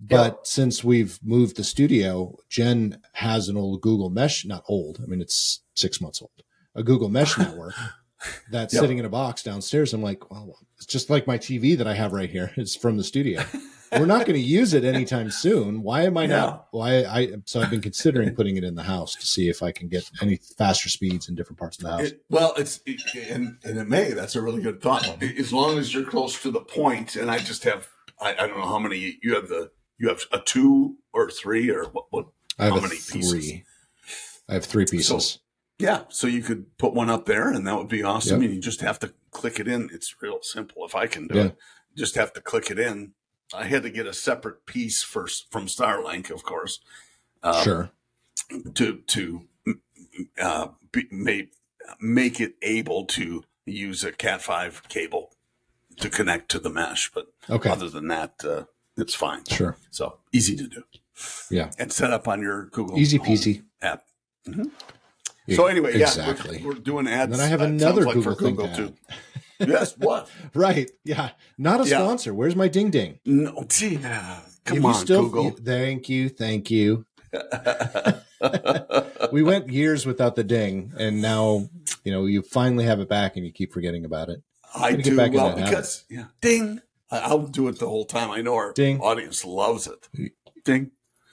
[0.00, 5.00] But since we've moved the studio, Jen has an old Google Mesh, not old.
[5.02, 6.42] I mean, it's six months old.
[6.74, 7.74] A Google Mesh network
[8.50, 8.80] that's Yep.
[8.80, 9.92] sitting in a box downstairs.
[9.92, 12.52] I'm like, well, it's just like my TV that I have right here.
[12.56, 13.42] It's from the studio.
[13.98, 15.82] We're not going to use it anytime soon.
[15.82, 16.68] Why am I not?
[16.70, 17.32] Why I?
[17.44, 20.10] So I've been considering putting it in the house to see if I can get
[20.20, 22.00] any faster speeds in different parts of the house.
[22.08, 24.12] It, well, it's it, and and it may.
[24.12, 25.22] That's a really good thought.
[25.22, 27.88] As long as you're close to the point, and I just have
[28.20, 29.48] I, I don't know how many you have.
[29.48, 32.06] The you have a two or three or what?
[32.10, 32.26] what
[32.58, 33.20] I have how many three.
[33.20, 33.52] pieces?
[34.48, 35.38] I have three pieces.
[35.78, 38.40] yeah, so you could put one up there, and that would be awesome.
[38.42, 38.46] Yep.
[38.48, 39.88] And you just have to click it in.
[39.92, 40.84] It's real simple.
[40.84, 41.44] If I can do Yeah.
[41.46, 41.56] it,
[41.96, 43.12] just have to click it in.
[43.52, 46.80] I had to get a separate piece first from Starlink, of course.
[47.42, 47.90] um, sure.
[48.74, 49.42] to to
[50.40, 51.52] uh, be, make
[52.00, 55.32] make it able to use a Cat five cable
[55.98, 57.10] to connect to the mesh.
[57.12, 57.70] But Okay.
[57.70, 58.64] other than that, uh,
[58.96, 59.44] it's fine.
[59.46, 59.76] Sure.
[59.90, 60.84] So easy to do.
[61.50, 61.70] Yeah.
[61.78, 63.62] and set up on your Google Easy peasy.
[63.80, 64.02] app.
[65.46, 66.60] Yeah, So anyway, yeah, exactly.
[66.64, 67.30] we're, we're doing ads.
[67.30, 68.94] And then I have another like Google for thing Google too.
[69.58, 70.28] Yes, what?
[70.54, 70.90] Right.
[71.04, 71.30] Yeah.
[71.58, 71.98] Not a Yeah.
[71.98, 72.34] sponsor.
[72.34, 73.18] Where's my ding ding?
[73.24, 75.50] No, uh, come you on, still- Google.
[75.50, 76.28] thank you.
[76.28, 77.04] Thank you.
[79.32, 81.68] We went years without the ding, and now
[82.04, 84.42] you know you finally have it back, and you keep forgetting about it.
[84.74, 85.70] I do back well that habit.
[85.70, 86.80] because yeah, ding.
[87.10, 88.30] I'll do it the whole time.
[88.30, 89.00] I know our Ding.
[89.00, 90.08] audience loves it.
[90.64, 90.90] Ding.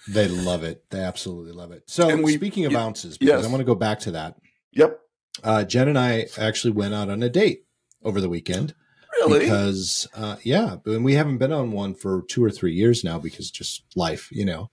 [0.08, 0.84] They love it.
[0.90, 1.84] They absolutely love it.
[1.88, 3.46] So we- speaking of y- ounces, because yes.
[3.46, 4.38] I want to go back to that.
[4.74, 5.00] Yep.
[5.44, 7.66] Uh, Jen and I actually went out on a date
[8.04, 8.74] over the weekend
[9.20, 9.40] Really?
[9.40, 13.20] because, uh, yeah, and we haven't been on one for two or three years now
[13.20, 14.70] because just life, you know.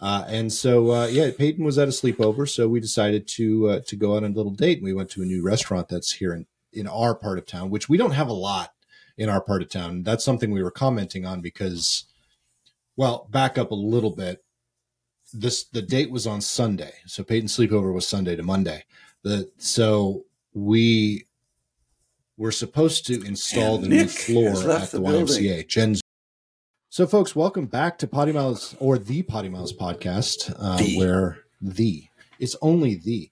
[0.00, 3.80] Uh, and so, uh, yeah, Peyton was at a sleepover, so we decided to uh,
[3.86, 4.78] to go on a little date.
[4.78, 7.70] And we went to a new restaurant that's here in in our part of town,
[7.70, 8.72] which we don't have a lot
[9.16, 10.04] in our part of town.
[10.04, 12.04] That's something we were commenting on because,
[12.96, 14.44] well, back up a little bit.
[15.32, 18.84] This the date was on Sunday, so Peyton's sleepover was Sunday to Monday.
[19.24, 21.26] The so we
[22.38, 25.04] were supposed to install And the new floor at the, the.
[25.04, 25.66] YMCA.
[25.68, 26.00] Jen's.
[26.88, 30.96] So, folks, welcome back to PoddiMouths or the PoddiMouths podcast, uh, The.
[30.96, 32.04] where the
[32.38, 33.30] it's only the.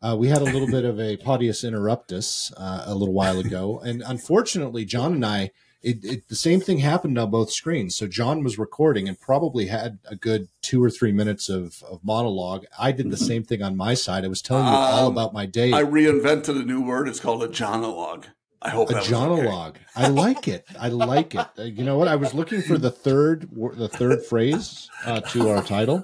[0.00, 3.80] Uh, we had a little bit of a poddious interruptus uh, a little while ago,
[3.80, 5.50] and unfortunately, John and I,
[5.82, 7.94] it, it, the same thing happened on both screens.
[7.96, 12.00] So John was recording and probably had a good two or three minutes of, of
[12.02, 12.64] monologue.
[12.78, 14.24] I did the same thing on my side.
[14.24, 15.72] I was telling you all Um, about my day.
[15.72, 17.06] I reinvented a new word.
[17.08, 18.24] It's called a jonologue.
[18.64, 19.78] I hope a was okay.
[19.94, 20.66] I like it.
[20.80, 21.46] I like it.
[21.58, 22.08] Uh, You know what?
[22.08, 25.98] I was looking for the third the third phrase uh, to our title.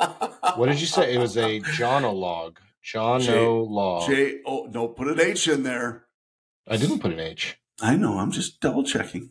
[0.56, 1.14] What did you say?
[1.14, 2.56] It was a jonologue.
[2.84, 4.06] Jonologue.
[4.06, 6.06] J O no, put an H in there.
[6.68, 7.56] I didn't put an H.
[7.80, 8.18] I know.
[8.18, 9.30] I'm just double checking.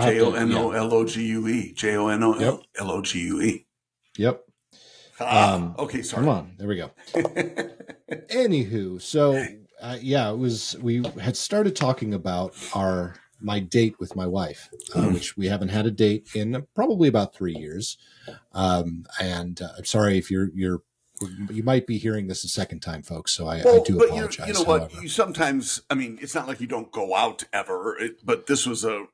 [0.00, 0.72] J O N O.
[0.72, 1.72] L O G U E.
[1.74, 2.32] J O N O.
[2.78, 3.66] L O G U E.
[4.16, 4.42] Yep.
[5.20, 6.24] Um, okay, sorry.
[6.24, 6.54] Come on.
[6.58, 6.90] There we go.
[8.32, 9.44] Anywho, so
[9.82, 10.76] uh, yeah, it was.
[10.80, 15.14] We had started talking about our my date with my wife, uh, Mm.
[15.14, 17.98] which we haven't had a date in probably about three years.
[18.52, 20.82] Um, and uh, I'm sorry if you're you're
[21.50, 23.32] you might be hearing this a second time, folks.
[23.32, 24.48] So I, I do but apologize.
[24.48, 24.92] you know what?
[25.02, 28.66] You sometimes, I mean, it's not like you don't go out ever, it, but this
[28.66, 29.06] was a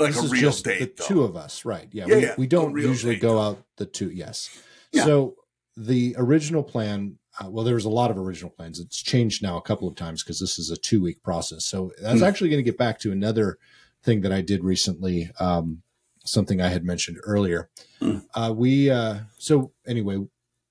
[0.00, 0.78] like this a is real just date.
[0.80, 1.08] the though.
[1.08, 1.88] two of us, right?
[1.92, 3.40] Yeah, Yeah, we, yeah, we don't usually date, go though.
[3.40, 4.10] out the two.
[4.10, 4.50] Yes.
[4.92, 5.04] Yeah.
[5.04, 5.36] So
[5.76, 8.80] the original plan, uh, well, there was a lot of original plans.
[8.80, 11.64] It's changed now a couple of times because this is a two week process.
[11.66, 12.24] So that's Hmm.
[12.24, 13.58] actually going to get back to another
[14.02, 15.30] thing that I did recently.
[15.40, 15.82] Um,
[16.24, 17.68] something I had mentioned earlier.
[18.00, 18.18] Hmm.
[18.34, 20.18] Uh, we uh, so anyway,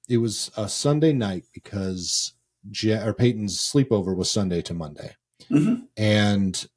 [0.10, 2.34] it was a Sunday night because
[2.72, 5.16] Je- or Peyton's sleepover was Sunday to Monday
[5.52, 5.84] Mhm.
[5.98, 6.68] and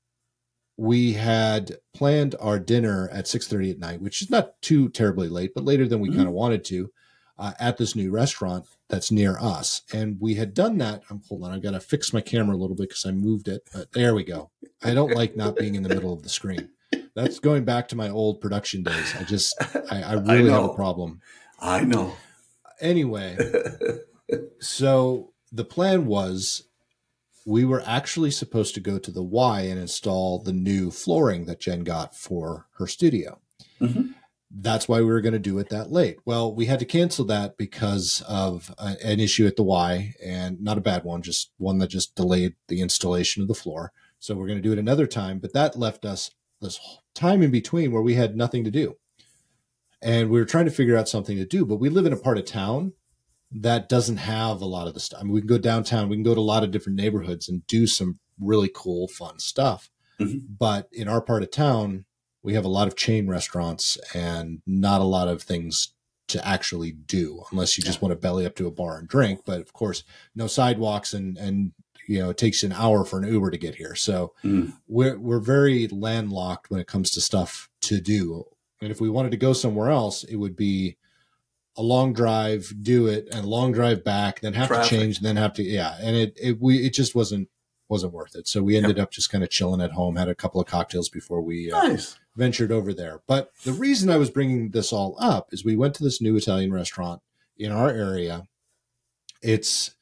[0.77, 5.53] we had planned our dinner at 6.30 at night which is not too terribly late
[5.55, 6.17] but later than we Mhm.
[6.17, 6.91] kind of wanted to
[7.39, 11.45] uh, at this new restaurant that's near us and we had done that um, hold
[11.45, 13.93] on i've got to fix my camera a little bit because i moved it but
[13.93, 14.51] there we go
[14.83, 16.69] i don't like not being in the middle of the screen
[17.15, 19.55] that's going back to my old production days i just
[19.91, 21.21] i, I really have a problem
[21.61, 22.17] I know.
[22.81, 23.37] anyway
[24.61, 26.65] so the plan was
[27.47, 31.61] we were actually supposed to go to the Y and install the new flooring that
[31.61, 33.41] Jen got for her studio.
[33.81, 34.15] Mhm.
[34.51, 36.19] That's why we were going to do it that late.
[36.25, 40.63] Well, we had to cancel that because of a, an issue at the Y, and
[40.63, 43.93] not a bad one, just one that just delayed the installation of the floor.
[44.19, 46.31] So we're going to do it another time, but that left us
[46.61, 46.81] this
[47.15, 48.97] time in between where we had nothing to do.
[50.01, 52.17] And we were trying to figure out something to do, but we live in a
[52.17, 52.93] part of town
[53.51, 55.21] that doesn't have a lot of the stuff.
[55.21, 57.49] I mean, we can go downtown, we can go to a lot of different neighborhoods
[57.49, 59.91] and do some really cool, fun stuff.
[60.21, 60.43] Mhm.
[60.59, 62.05] But in our part of town,
[62.49, 65.93] we have a lot of chain restaurants and not a lot of things
[66.29, 69.41] to actually do unless you just want to belly up to a bar and drink.
[69.45, 70.03] But of course,
[70.35, 71.73] no sidewalks and, and,
[72.07, 73.95] you know, it takes an hour for an Uber to get here.
[73.95, 74.73] So Mm.
[74.87, 78.45] we're, we're very landlocked when it comes to stuff to do.
[78.81, 80.97] And if we wanted to go somewhere else, it would be
[81.77, 84.89] a long drive, do it, and a long drive back, then have Traffic.
[84.89, 85.99] to change, and then have to yeah.
[86.01, 87.49] And it it we it just wasn't
[87.89, 88.47] wasn't worth it.
[88.47, 91.09] So we ended up just kind of chilling at home, had a couple of cocktails
[91.09, 92.19] before we uh, Nice.
[92.37, 93.21] ventured over there.
[93.27, 96.37] But the reason I was bringing this all up is we went to this new
[96.37, 97.23] Italian restaurant
[97.57, 98.45] in our area.
[99.43, 99.95] It's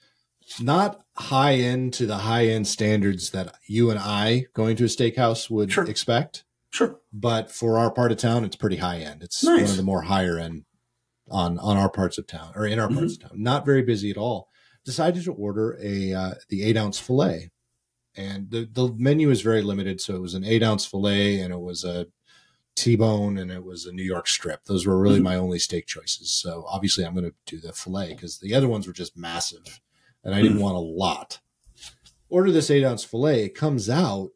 [0.61, 4.89] not high end to the high end standards that you and I going to a
[4.89, 5.85] steakhouse would Sure.
[5.89, 7.01] expect Sure.
[7.13, 9.23] but for our part of town, it's pretty high end.
[9.23, 10.65] It's one of the more higher end
[11.31, 13.25] on on our parts of town or in our parts Mm-hmm.
[13.25, 13.43] of town.
[13.43, 14.49] Not very busy at all.
[14.85, 17.51] Decided to order a uh, the eight ounce fillet,
[18.17, 20.01] and the the menu is very limited.
[20.01, 22.07] So it was an eight ounce fillet, and it was a
[22.75, 24.65] T-bone, and it was a New York strip.
[24.65, 25.25] Those were really Mhm.
[25.25, 26.31] my only steak choices.
[26.31, 29.81] So obviously, I'm going to do the fillet because the other ones were just massive,
[30.23, 30.63] and I didn't Mhm.
[30.63, 31.41] want a lot.
[32.29, 33.45] Order this eight ounce fillet.
[33.45, 34.31] It comes out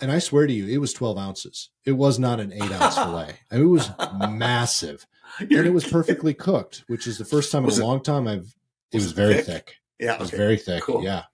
[0.00, 1.68] and I swear to you, it was 12 ounces.
[1.84, 3.36] It was not an eight ounce fillet.
[3.50, 3.90] I mean, it was
[4.30, 5.06] massive
[5.38, 8.26] and it was perfectly cooked, which is the first time Was in a long time
[8.26, 8.54] I've,
[8.92, 9.44] it was was very thick?
[9.46, 9.74] thick.
[10.00, 10.14] Yeah.
[10.14, 10.36] It was okay.
[10.38, 10.82] very thick.
[10.82, 11.04] Cool.
[11.04, 11.24] Yeah.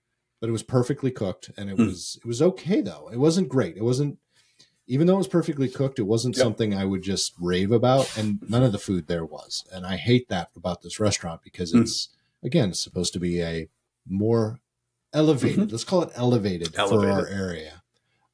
[0.40, 1.87] But it was perfectly cooked and it Hmm.
[1.87, 3.09] was, it was okay though.
[3.12, 3.77] It wasn't great.
[3.77, 4.18] It wasn't,
[4.87, 6.42] even though it was perfectly cooked, it wasn't Yep.
[6.44, 8.07] something I would just rave about.
[8.18, 9.64] And none of the food there was.
[9.72, 11.83] And I hate that about this restaurant because Hmm.
[11.83, 12.09] it's,
[12.42, 13.68] again, it's supposed to be a
[14.07, 14.61] more
[15.12, 17.35] elevated, let's call it elevated, for our Mm-hmm.
[17.35, 17.83] Area.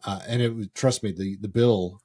[0.05, 2.01] Uh, and it would, trust me, the, the bill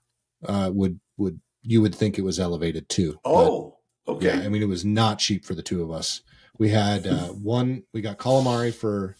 [0.46, 3.14] uh, would, would, you would think it was elevated too.
[3.24, 4.28] But, Oh, okay.
[4.28, 6.22] yeah, I mean, it was not cheap for the two of us.
[6.60, 9.16] We had uh, one, we got calamari for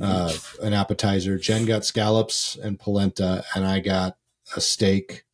[0.00, 0.32] uh,
[0.62, 1.38] an appetizer.
[1.38, 4.16] Jen got scallops and polenta, and I got
[4.56, 5.24] a steak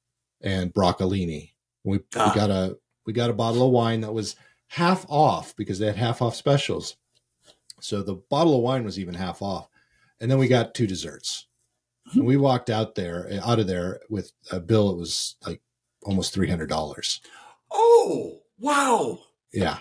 [0.40, 1.52] and broccolini.
[1.84, 2.30] We, Ah.
[2.30, 4.36] we got a we got a bottle of wine that was
[4.68, 6.96] half off because they had half off specials.
[7.80, 9.68] So the bottle of wine was even half off,
[10.20, 11.46] and then we got two desserts.
[12.12, 14.90] And we walked out there out of there with a bill.
[14.90, 15.60] It was like
[16.02, 17.20] almost three hundred dollars.
[17.70, 19.18] oh, wow.
[19.52, 19.78] Yeah,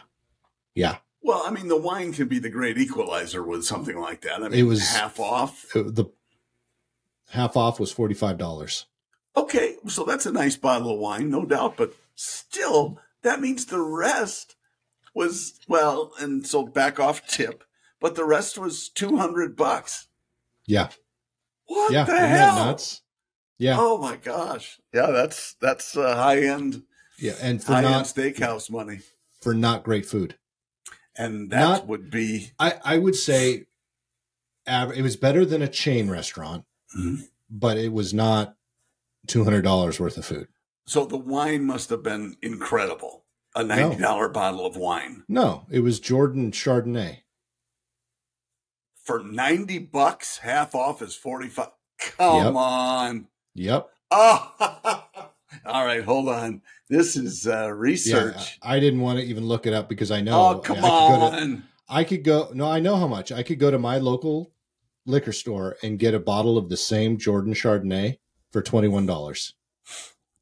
[0.75, 0.97] yeah.
[1.23, 4.43] Well, I mean, the wine can be the great equalizer with something like that.
[4.43, 5.65] I mean, It was- half off.
[5.75, 6.05] It- the
[7.29, 8.85] half off was forty five dollars.
[9.35, 11.77] Okay, so that's a nice bottle of wine, no doubt.
[11.77, 14.55] But still, that means the rest
[15.13, 17.63] was well, and so back off tip.
[17.99, 20.07] But the rest was two hundred bucks.
[20.65, 20.89] Yeah,
[21.65, 22.03] What yeah.
[22.03, 22.55] the hell?
[22.55, 23.01] nuts?
[23.57, 24.79] Yeah, Oh my gosh!
[24.93, 26.83] Yeah, that's that's uh, high end
[27.17, 27.35] yeah.
[27.41, 28.99] And for high not steakhouse money,
[29.41, 30.35] for not great food.
[31.17, 33.65] And that Not- would be I I would say,
[34.67, 36.65] it was better than a chain restaurant,
[36.97, 37.27] Mhm.
[37.49, 38.55] but it was not
[39.27, 40.47] two hundred dollars worth of food.
[40.85, 41.05] so.
[41.05, 43.25] The wine must have been incredible.
[43.55, 47.19] A ninety dollar bottle of wine No, it was Jordan Chardonnay.
[48.95, 51.69] for ninety bucks, half off is forty five.
[51.99, 52.55] Come Yep.
[52.55, 53.27] on.
[53.53, 53.89] Yep.
[54.11, 55.05] Oh,
[55.65, 56.03] all right.
[56.03, 56.61] Hold on.
[56.89, 58.59] This is uh, Yeah, research.
[58.61, 60.49] I didn't want to even look it up because I know.
[60.55, 61.63] oh, come I could go to- on.
[61.89, 62.49] I could go.
[62.53, 63.31] No, I know how much.
[63.31, 64.51] I could go to my local
[65.05, 68.17] liquor store and get a bottle of the same Jordan Chardonnay
[68.51, 69.53] for twenty one dollars.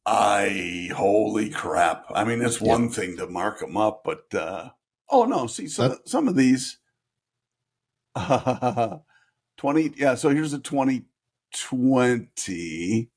[0.06, 2.06] I holy crap!
[2.13, 4.69] I mean, it's one thing to mark them up, but uh,
[5.10, 6.78] oh no, see some some of these
[9.58, 9.93] twenty.
[9.97, 11.04] Yeah, so here's a twenty
[11.54, 13.10] twenty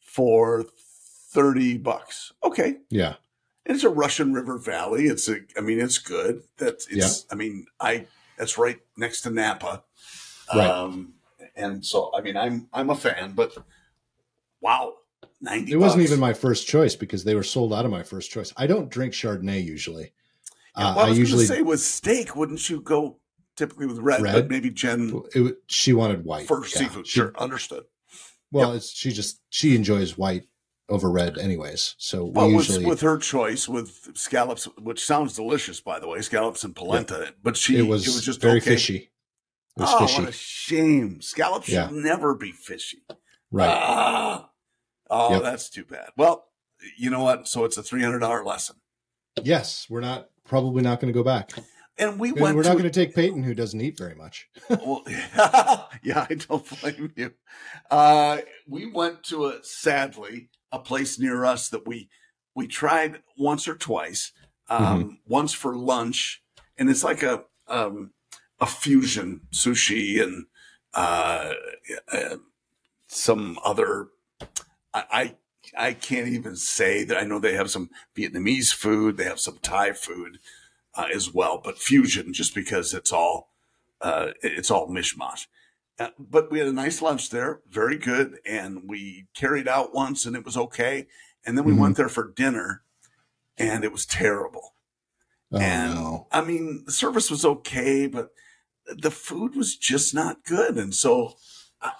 [0.00, 0.64] for
[1.30, 2.32] thirty bucks.
[2.42, 3.14] Okay, Yeah,
[3.66, 5.04] and it's a Russian River Valley.
[5.06, 6.42] It's a, I mean, it's good.
[6.58, 7.26] That's it's.
[7.30, 8.06] I mean, I
[8.38, 9.84] that's right next to Napa.
[10.54, 10.68] Right.
[10.68, 11.14] Um,
[11.56, 13.56] and so I mean, I'm I'm a fan, but
[14.60, 14.94] wow,
[15.40, 15.72] ninety.
[15.72, 18.52] it wasn't even my first choice because they were sold out of my first choice.
[18.56, 20.12] I don't drink Chardonnay usually.
[20.76, 23.18] Yeah, Uh, well, I I was usually say with steak, wouldn't you go
[23.56, 24.22] typically with red?
[24.22, 24.32] Red?
[24.32, 27.06] But maybe Jen it, she wanted white for Yeah, seafood.
[27.06, 27.84] she- Sure, understood.
[28.52, 30.44] Well, it's she just she enjoys white
[30.90, 31.94] over red anyways.
[31.98, 36.08] So we Well, with, usually with her choice with scallops, which sounds delicious, by the
[36.08, 37.34] way, scallops and polenta.
[37.42, 38.70] But she it was, just very okay.
[38.70, 38.96] fishy.
[39.76, 41.20] It was oh, fishy, what a shame!
[41.22, 41.88] Scallops Yeah.
[41.88, 42.98] should never be fishy.
[43.50, 43.68] right?
[43.70, 44.50] Ah.
[45.08, 45.42] oh, Yep.
[45.42, 46.10] that's too bad.
[46.16, 46.46] Well,
[46.98, 47.46] you know what?
[47.48, 48.76] So it's a three hundred dollar lesson,
[49.42, 51.52] yes, we're not probably not going to go back.
[51.98, 52.56] and we And went.
[52.56, 54.48] we're to, not going to take Peyton, who doesn't eat very much.
[54.70, 55.04] well,
[56.02, 57.32] yeah, I don't blame you.
[57.90, 62.08] Uh, we went to a sadly a place near us that we
[62.54, 64.32] we tried once or twice.
[64.68, 66.42] Um, Once for lunch,
[66.78, 68.12] and it's like a um,
[68.60, 70.46] a fusion sushi and
[70.94, 71.54] uh,
[72.12, 72.36] uh,
[73.08, 74.08] some other.
[74.94, 75.34] I, I
[75.76, 79.58] I can't even say that I know they have some Vietnamese food, they have some
[79.62, 80.38] Thai food
[80.94, 83.50] uh, as well, but fusion just because it's all
[84.00, 85.46] uh, it's all mishmash.
[86.00, 90.24] Uh, but we had a nice lunch there, very good, and we carried out once,
[90.24, 91.06] and it was okay.
[91.44, 91.78] And then we Mhm.
[91.78, 92.82] went there for dinner,
[93.58, 94.74] and it was terrible.
[95.52, 96.26] Oh and no!
[96.32, 98.30] I mean, the service was okay, but
[98.86, 100.78] the food was just not good.
[100.78, 101.36] And so,
[101.82, 101.90] uh,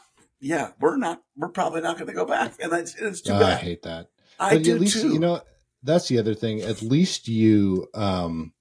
[0.40, 3.44] yeah, we're not, we're probably not going to go back, and it's, it's too Oh,
[3.44, 4.08] I hate that.
[4.38, 5.12] I but do at least too.
[5.12, 5.42] you know
[5.82, 6.62] that's the other thing.
[6.62, 8.54] At least you, um,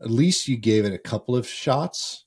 [0.00, 2.26] at least you gave it a couple of shots.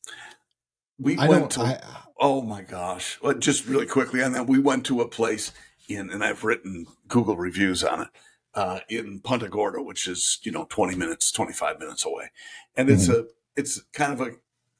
[0.99, 1.79] We I went to I,
[2.19, 3.19] Oh my gosh.
[3.21, 5.51] Well, just really quickly on that, we went to a place
[5.87, 8.07] in, and I've written Google reviews on it,
[8.55, 12.31] uh, in Punta Gorda, which is, you know, 20 minutes, 25 minutes away.
[12.75, 14.31] And it's a, it's kind of a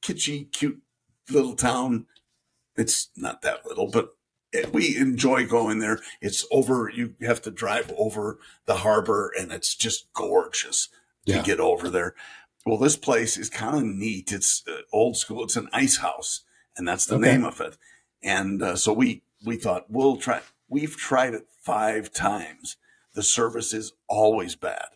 [0.02, 0.80] kitschy, cute
[1.30, 2.06] little town.
[2.76, 4.16] It's not that little, but
[4.52, 6.00] it, we enjoy going there.
[6.20, 10.88] It's over, you have to drive over the harbor and it's just gorgeous
[11.26, 12.14] to get over there.
[12.66, 14.32] Well, this place is kind of neat.
[14.32, 15.44] It's uh, old school.
[15.44, 16.42] It's an ice house,
[16.76, 17.32] and that's the Okay.
[17.32, 17.76] name of it.
[18.22, 20.40] And uh, so we we thought we'll try.
[20.68, 22.76] We've tried it five times.
[23.14, 24.88] The service is always bad.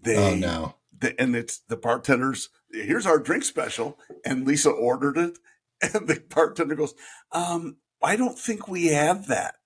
[0.00, 0.74] They, oh no!
[0.98, 2.48] the, and it's the bartenders.
[2.70, 5.38] Here's our drink special, and Lisa ordered it,
[5.94, 6.94] and the bartender goes,
[7.32, 9.56] "Um, I don't think we have that."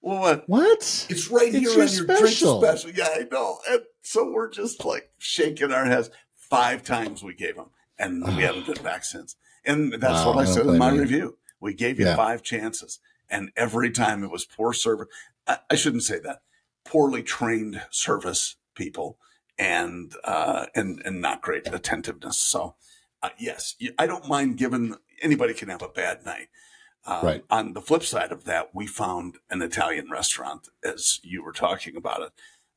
[0.00, 0.48] Well, what?
[0.48, 1.06] What?
[1.10, 2.60] It's right It's here your on your special.
[2.60, 2.90] drink special.
[2.98, 3.58] Yeah, I know.
[3.68, 6.10] And so we're just like shaking our heads.
[6.50, 9.36] Five times we gave them, and we haven't been back since.
[9.64, 11.00] And that's Wow, what I said in my you.
[11.00, 11.38] review.
[11.60, 12.16] We gave you Yeah.
[12.16, 15.08] five chances, and every time it was poor service.
[15.46, 16.40] I, I shouldn't say that.
[16.84, 19.18] Poorly trained service people,
[19.58, 22.38] and uh, and and not great attentiveness.
[22.38, 22.76] So,
[23.22, 24.94] uh, yes, I don't mind giving.
[25.20, 26.48] Anybody can have a bad night.
[27.04, 27.44] Um, Right.
[27.50, 31.96] On the flip side of that, we found an Italian restaurant, as you were talking
[31.96, 32.32] about it,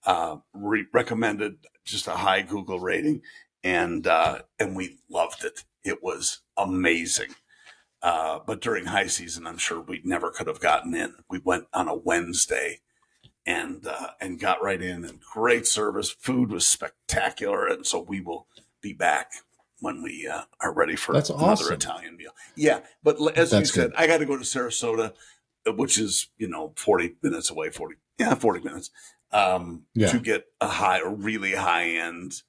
[0.05, 3.21] uh, re- recommended just a high Google rating,
[3.63, 5.63] and uh, and we loved it.
[5.83, 7.35] It was amazing.
[8.01, 11.15] Uh, but during high season, I'm sure we never could have gotten in.
[11.29, 12.79] We went on a Wednesday,
[13.45, 16.09] and uh, and got right in, and great service.
[16.09, 18.47] Food was spectacular, and so we will
[18.81, 19.31] be back
[19.79, 21.73] when we uh, are ready for That's another awesome.
[21.73, 22.31] Italian meal.
[22.55, 23.99] Yeah, but as That's you said, good.
[23.99, 25.13] I got to go to Sarasota,
[25.67, 27.69] uh, which is you know 40 minutes away.
[27.69, 28.89] 40, yeah, 40 minutes
[29.31, 30.11] um, Yeah.
[30.11, 32.41] to get a high, a really high end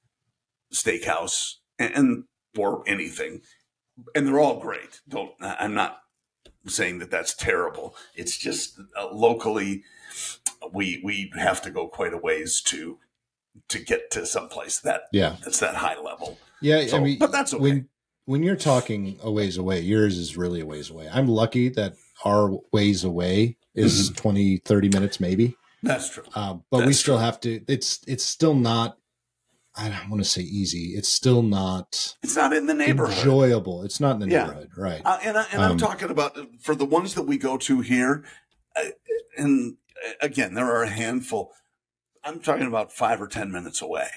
[0.74, 2.24] steakhouse, and, and
[2.58, 3.40] or anything,
[4.14, 5.00] and they're all great.
[5.08, 5.98] Don't I'm not
[6.66, 7.94] saying that that's terrible.
[8.14, 9.82] It's just uh, locally,
[10.72, 12.98] we we have to go quite a ways to
[13.68, 16.38] to get to someplace that Yeah, that's that high level.
[16.60, 16.86] yeah.
[16.86, 17.62] So, I mean, but that's okay.
[17.62, 17.88] when
[18.24, 21.08] when you're talking a ways away, yours is really a ways away.
[21.12, 21.94] I'm lucky that
[22.24, 24.14] our ways away is Mm-hmm.
[24.16, 25.56] 20, 30 minutes maybe.
[25.82, 26.22] That's true.
[26.36, 27.24] Um, but we still true.
[27.24, 27.60] have to.
[27.66, 28.96] It's it's still not.
[29.74, 30.94] I don't want to say easy.
[30.94, 33.16] It's still not It's not in the neighborhood.
[33.18, 33.82] enjoyable.
[33.84, 34.42] It's not in the Yeah.
[34.44, 35.00] neighborhood, right?
[35.04, 37.80] Uh, and I, and I'm Um, talking about for the ones that we go to
[37.80, 38.24] here,
[38.76, 38.90] uh,
[39.36, 39.76] and
[40.20, 41.52] again, there are a handful.
[42.22, 44.08] I'm talking about five or ten minutes away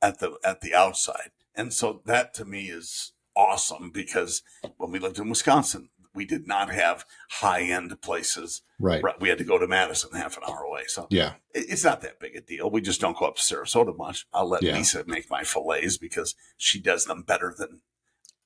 [0.00, 4.42] at the at the outside, and so that to me is awesome because
[4.78, 8.62] when we lived in Wisconsin, we did not have high end places.
[8.78, 9.02] Right.
[9.20, 10.84] We had to go to Madison half an hour away.
[10.86, 11.34] So Yeah.
[11.54, 12.70] it- it's not that big a deal.
[12.70, 14.26] We just don't go up to Sarasota much.
[14.32, 14.76] I'll let Yeah.
[14.76, 17.80] Lisa make my fillets because she does them better than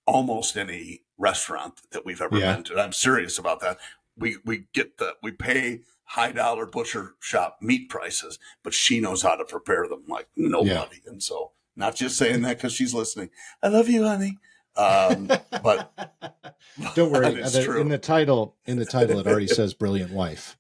[0.07, 2.55] almost any restaurant that we've ever Yeah.
[2.55, 2.79] been to.
[2.81, 3.79] I'm serious about that.
[4.17, 9.23] We we get the we pay high dollar butcher shop meat prices, but she knows
[9.23, 11.03] how to prepare them like nobody.
[11.07, 13.31] And so, not just saying that because she's listening.
[13.63, 14.39] I love you, honey.
[14.79, 15.27] Um,
[15.63, 15.93] but
[16.95, 17.43] Don't worry.
[17.43, 17.81] The- true.
[17.81, 20.57] in the title, in the title, it already says "brilliant wife."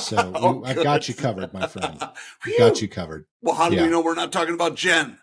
[0.00, 2.02] So we- Oh, I've got you covered, my friend.
[2.58, 3.26] Got you covered.
[3.42, 3.82] Well, how do Yeah.
[3.84, 5.18] we know we're not talking about Jen?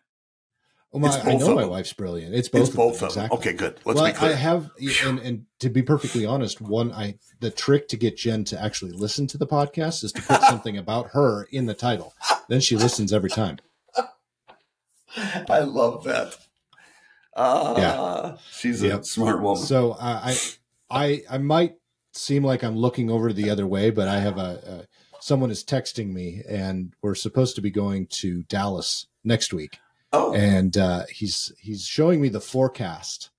[0.94, 2.36] Oh, my, I know my wife's brilliant.
[2.36, 2.68] It's both.
[2.68, 3.08] it's both of them.
[3.08, 3.24] of them.
[3.24, 3.38] Exactly.
[3.38, 3.80] Okay, good.
[3.86, 4.32] Let's well, be clear.
[4.32, 4.72] I have,
[5.06, 8.92] and and to be perfectly honest, one I the trick to get Jen to actually
[8.92, 12.14] listen to the podcast is to put something about her in the title.
[12.50, 13.60] Then she listens every time.
[15.50, 16.38] I love that.
[17.36, 19.06] Uh, she's a Yep.
[19.06, 19.64] smart woman.
[19.64, 20.38] So uh, I,
[20.90, 21.76] I, I might
[22.14, 25.64] seem like I'm looking over the other way, but I have a, a someone is
[25.64, 29.78] texting me, and we're supposed to be going to Dallas next week,
[30.14, 33.30] oh, and uh, he's he's showing me the forecast.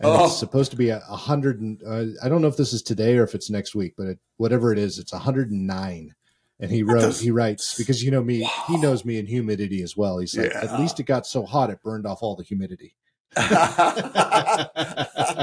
[0.00, 0.24] And Oh.
[0.26, 1.60] it's supposed to be a a hundred.
[1.60, 4.06] and Uh, I don't know if this is today or if it's next week, but
[4.06, 6.14] it, whatever it is, it's a hundred and nine.
[6.60, 9.82] And he wrote, does- he writes because you know me, he knows me in humidity
[9.82, 10.18] as well.
[10.18, 12.94] He's like, at least it got so hot it burned off all the humidity.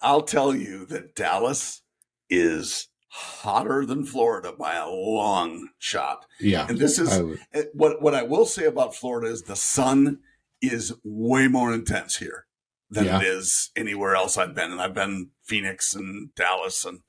[0.00, 1.82] I'll tell you that Dallas
[2.30, 6.26] is hotter than Florida by a long shot.
[6.40, 7.18] Yeah, And this is
[7.52, 10.20] eh, what what I will say about Florida is the sun
[10.60, 12.46] is way more intense here
[12.90, 13.18] than Yeah.
[13.18, 14.72] it is anywhere else I've been.
[14.72, 17.00] And I've been Phoenix and Dallas and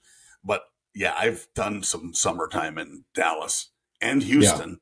[0.43, 0.63] but
[0.95, 3.71] yeah, I've done some summertime in Dallas
[4.01, 4.79] and Houston.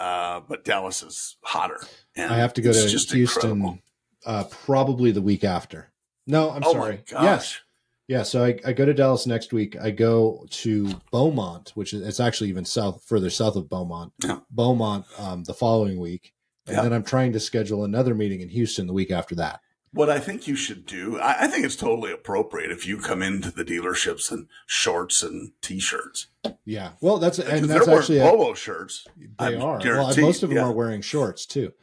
[0.00, 1.80] Uh, but Dallas is hotter.
[2.16, 3.78] And I have to go to just Houston incredible.
[4.26, 5.90] Uh, probably the week after.
[6.26, 7.02] No, I'm oh sorry.
[7.10, 7.60] Yes,
[8.08, 8.22] yeah.
[8.22, 9.76] So I, I go to Dallas next week.
[9.80, 14.12] I go to Beaumont, which is it's actually even south, further south of Beaumont.
[14.22, 14.40] Yeah.
[14.50, 16.32] Beaumont um, the following week,
[16.66, 16.82] and Yeah.
[16.82, 19.60] then I'm trying to schedule another meeting in Houston the week after that.
[19.92, 23.22] What I think you should do, I, I think it's totally appropriate if you come
[23.22, 26.26] into the dealerships in shorts and t-shirts.
[26.64, 26.92] Yeah.
[27.00, 29.06] Well, that's and they're that's wearing actually a, polo shirts.
[29.16, 29.78] they I'm are.
[29.78, 30.64] Well, most of them yeah.
[30.64, 31.74] are wearing shorts too.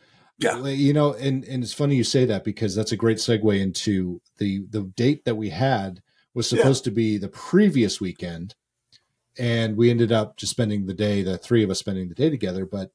[0.41, 0.65] Yeah.
[0.67, 4.21] You know, and, and it's funny you say that because that's a great segue into
[4.37, 6.01] the the date that we had
[6.33, 6.57] was Yeah.
[6.59, 8.55] supposed to be the previous weekend,
[9.37, 12.29] and we ended up just spending the day, the three of us spending the day
[12.29, 12.65] together.
[12.65, 12.91] But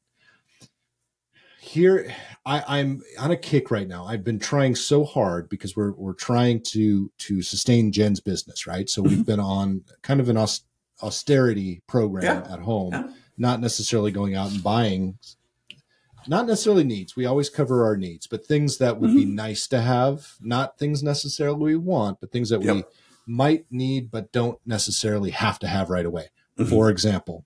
[1.60, 4.06] here, I, I'm on a kick right now.
[4.06, 8.88] I've been trying so hard because we're we're trying to to sustain Jen's business, right?
[8.88, 9.10] So Mm-hmm.
[9.16, 10.64] we've been on kind of an aus-
[11.02, 12.52] austerity program Yeah.
[12.52, 13.08] at home, Yeah.
[13.36, 15.18] not necessarily going out and buying
[16.28, 17.14] not necessarily needs.
[17.16, 19.34] We always cover our needs, but things that would be Mm-hmm.
[19.34, 22.84] nice to have, not things necessarily we want, but things that we
[23.26, 26.28] might need but don't necessarily have to have right away.
[26.58, 26.68] Mhm.
[26.68, 27.44] For example,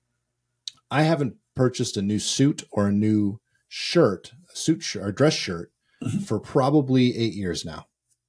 [0.90, 5.34] I haven't purchased a new suit or a new shirt, a suit shirt or dress
[5.34, 5.72] shirt
[6.02, 6.22] Mhm.
[6.24, 7.86] for probably 8 years now.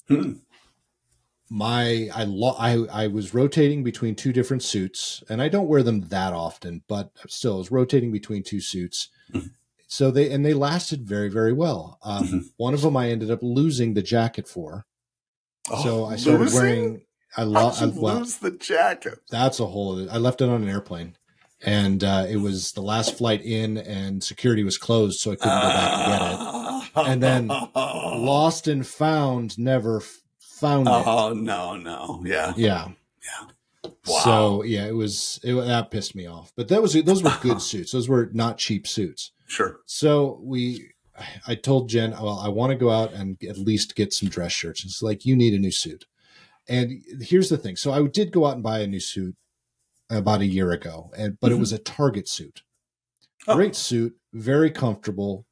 [0.08, 0.34] Hmm.
[1.49, 5.84] My I lo- I I was rotating between two different suits and I don't wear
[5.84, 9.10] them that often, but still I was rotating between two suits.
[9.94, 12.00] So they and they lasted very very well.
[12.02, 12.44] Um, Mhm.
[12.56, 14.86] One of them I ended up losing the jacket for.
[15.84, 16.60] so Oh, I started losing?
[16.62, 17.02] wearing
[17.36, 19.20] I lost you well, lose the jacket?
[19.30, 21.16] that's a whole i left it on an airplane
[21.64, 25.62] and uh, it was the last flight in and security was closed so i couldn't
[25.62, 31.34] go back and get it And then lost and found never f- found it Oh
[31.34, 32.88] no, no, yeah yeah.
[33.24, 33.48] yeah
[34.08, 34.20] Wow.
[34.24, 37.62] so yeah it was it, that pissed me off but that was those were good
[37.72, 39.80] suits those were not cheap suits Sure.
[39.86, 40.91] so we
[41.45, 44.52] i told jen well i want to go out and at least get some dress
[44.54, 46.06] shirts it's like you need a new suit
[46.70, 49.36] and here's the thing so i did go out and buy a new suit
[50.10, 51.60] about a year ago and but it Mhm.
[51.60, 52.62] was a target suit
[53.47, 53.56] Oh.
[53.56, 55.45] great suit very comfortable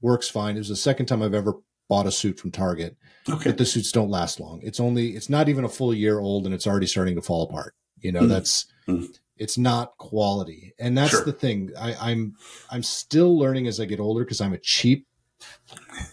[0.00, 1.54] works fine it was the second time i've ever
[1.88, 2.96] bought a suit from target
[3.28, 3.50] Okay.
[3.50, 6.46] but the suits don't last long it's only it's not even a full year old
[6.46, 8.28] and it's already starting to fall apart you know Mm.
[8.28, 9.14] that's Mm.
[9.42, 11.24] It's not quality and that's Sure.
[11.24, 12.36] the thing I, i'm
[12.70, 15.06] i'm still learning as i get older because i'm a cheap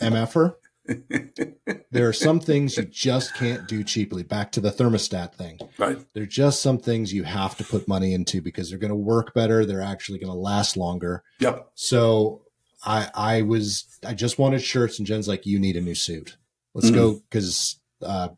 [0.01, 0.55] mf'er
[1.91, 5.99] there are some things you just can't do cheaply back to the thermostat thing right.
[6.13, 8.95] there are just some things you have to put money into because they're going to
[8.95, 11.69] work better they're actually going to last longer Yep.
[11.75, 12.41] so
[12.83, 16.37] I I was I just wanted shirts and Jen's like, you need a new suit.
[16.73, 16.95] Let's Mhm.
[16.95, 18.29] go because uh,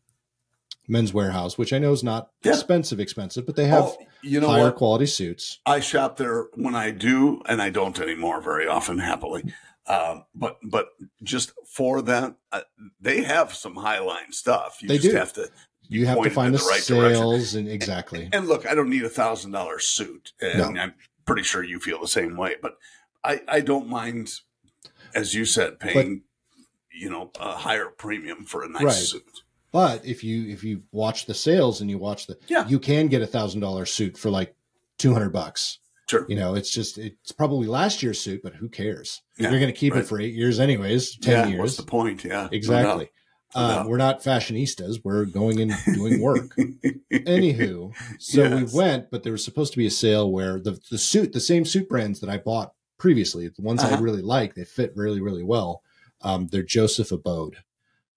[0.88, 2.54] Men's Wearhouse, which I know is not Yeah.
[2.54, 4.76] expensive, expensive, but they have Oh, you know higher what?
[4.76, 5.60] quality suits.
[5.66, 9.44] I shop there when I do, and I don't anymore very often, happily.
[9.88, 10.90] Um, but but
[11.24, 12.62] just for that, uh,
[13.00, 14.80] they have some highline stuff.
[14.82, 15.18] You They just do.
[15.18, 15.50] have to.
[15.90, 17.60] You have to find the, the right direction.
[17.60, 18.30] and exactly.
[18.32, 20.94] And look, I don't need a thousand dollar suit, and I'm
[21.26, 22.56] pretty sure you feel the same way.
[22.62, 22.78] But
[23.24, 24.32] I I don't mind,
[25.14, 26.24] as you said, paying
[26.94, 28.94] you know a higher premium for a nice Right.
[28.94, 29.42] suit.
[29.72, 32.68] But if you if you watch the sales and you watch the, Yeah.
[32.68, 34.56] you can get a thousand dollar suit for like
[34.98, 35.80] two hundred bucks.
[36.10, 36.26] Sure.
[36.28, 39.22] You know, it's just it's probably last year's suit, but who cares?
[39.38, 40.04] Yeah, You're going to keep right.
[40.04, 42.26] it for eight years anyways, ten yeah, What's the point?
[42.26, 43.10] Yeah, no exactly.
[43.56, 43.88] Uh, No doubt.
[43.90, 45.00] we're not fashionistas.
[45.04, 46.56] We're going and doing work.
[47.12, 48.74] Anywho, so Yes.
[48.74, 51.40] we went, but there was supposed to be a sale where the the suit, the
[51.40, 54.02] same suit brands that I bought previously, the ones I Uh-huh.
[54.04, 55.82] really like, they fit really really well.
[56.22, 57.58] Um, they're Joseph Abode.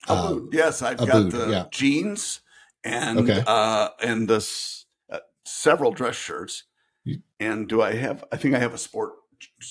[0.08, 0.32] Abboud.
[0.32, 1.64] Um, yes, I've Abboud, got the yeah.
[1.70, 2.40] jeans
[2.82, 3.42] and Okay.
[3.46, 4.46] uh, and the
[5.10, 6.64] uh, several dress shirts.
[7.38, 8.24] And do I have?
[8.32, 9.12] I think I have a sport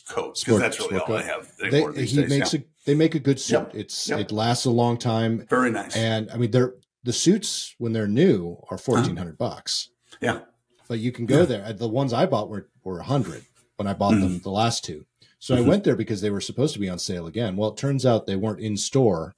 [0.07, 1.21] coat because that's really all coat.
[1.21, 2.29] I have They, he days.
[2.29, 2.59] makes yeah.
[2.59, 3.53] a they make a good suit.
[3.55, 3.71] Yep.
[3.75, 4.19] It's Yep.
[4.19, 5.95] it lasts a long time, very nice.
[5.95, 9.89] and I mean they're the suits when they're new are fourteen hundred bucks.
[10.21, 10.41] yeah,
[10.88, 11.45] but you can go Yeah.
[11.45, 11.73] there.
[11.73, 13.45] The ones I bought were were a hundred
[13.77, 14.21] when I bought Mm-hmm.
[14.21, 15.05] them the last two.
[15.39, 15.65] So I Mhm.
[15.67, 17.55] went there because they were supposed to be on sale again.
[17.57, 19.34] Well, it turns out they weren't in store;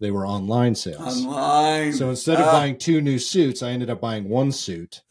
[0.00, 1.24] they were online sales.
[1.26, 1.92] online.
[1.92, 5.02] So instead of Ah, buying two new suits, I ended up buying one suit,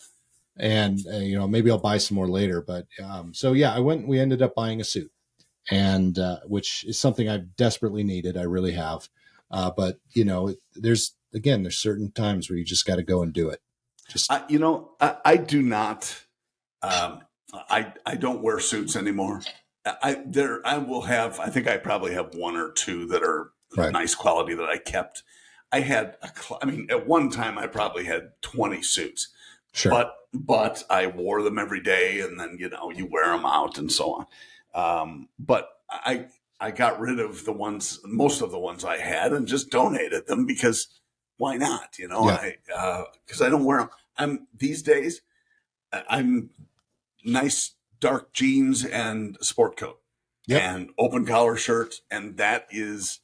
[0.57, 2.61] and uh, you know maybe I'll buy some more later.
[2.61, 4.07] But um, so yeah, I went.
[4.07, 5.11] We ended up buying a suit,
[5.69, 8.35] and uh, which is something I've desperately needed.
[8.37, 9.09] I really have.
[9.51, 13.21] Uh, but you know, there's again, there's certain times where you just got to go
[13.23, 13.61] and do it.
[14.09, 16.25] Just I, you know, I, I do not.
[16.81, 17.21] Um,
[17.53, 19.41] I I don't wear suits anymore.
[19.85, 21.39] I I- there I will have.
[21.39, 23.91] I think I probably have one or two that are Right.
[23.91, 25.23] nice quality that I kept.
[25.71, 26.17] I had.
[26.23, 29.27] A, cl- I mean, at one time I probably had twenty suits,
[29.73, 29.91] sure.
[29.91, 33.77] but but I wore them every day, and then you know you wear them out
[33.77, 34.25] and so
[34.73, 35.01] on.
[35.01, 36.25] Um, but I
[36.59, 40.25] I got rid of the ones, most of the ones I had, and just donated
[40.27, 40.87] them because
[41.37, 41.99] why not?
[41.99, 42.51] You know, Yeah.
[42.75, 43.89] I because I don't wear them.
[44.17, 45.21] I'm these days.
[45.93, 46.49] I'm
[47.23, 49.99] nice dark jeans and sport coat
[50.47, 50.61] Yep.
[50.61, 53.19] and open collar shirt, and that is.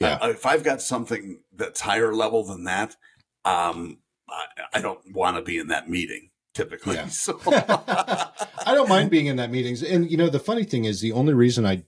[0.00, 0.18] Yeah.
[0.22, 2.96] uh, if I've got something that's higher level than that,
[3.44, 3.98] um,
[4.28, 4.44] I,
[4.74, 6.96] I don't want to be in that meeting typically.
[6.96, 7.06] Yeah.
[7.08, 9.82] So I don't mind being in that meetings.
[9.82, 11.84] And you know, the funny thing is the only reason I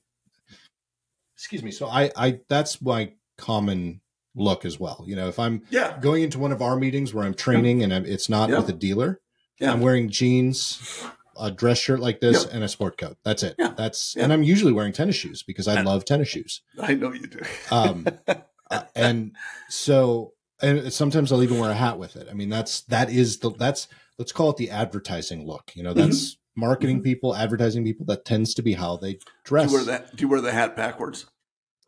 [1.36, 4.00] excuse me, so I I that's my common
[4.34, 5.04] look as well.
[5.06, 7.92] You know, if I'm yeah, going into one of our meetings where I'm training and
[7.92, 8.58] I'm, it's not Yeah.
[8.58, 9.20] with a dealer,
[9.58, 9.72] yeah.
[9.72, 11.04] I'm wearing jeans,
[11.38, 12.54] a dress shirt like this, Yeah.
[12.54, 13.16] and a sport coat.
[13.24, 13.54] That's it.
[13.58, 13.74] Yeah.
[13.76, 14.24] That's Yeah.
[14.24, 16.62] and I'm usually wearing tennis shoes because I love tennis shoes.
[16.80, 17.40] I know you do.
[17.70, 18.06] Um,
[18.70, 19.32] uh, and
[19.68, 22.28] so and sometimes I'll even wear a hat with it.
[22.30, 25.72] I mean, that's that is the that's let's call it the advertising look.
[25.74, 28.06] You know, that's marketing people, advertising people.
[28.06, 29.70] That tends to be how they do dress.
[29.70, 30.14] you wear that?
[30.16, 31.26] Do you wear the hat backwards?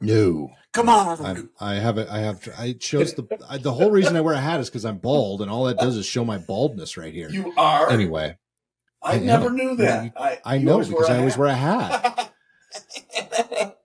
[0.00, 1.24] No, Come on.
[1.24, 2.08] I'm, I have it.
[2.10, 2.46] I have.
[2.58, 5.40] I chose the I, the whole reason I wear a hat is because I'm bald,
[5.40, 7.30] and all that does is show my baldness right here.
[7.30, 7.88] you are.
[7.90, 8.36] Anyway,
[9.04, 9.56] I, I never know.
[9.64, 10.04] knew that.
[10.04, 12.32] You- I, I know because I always wear a hat.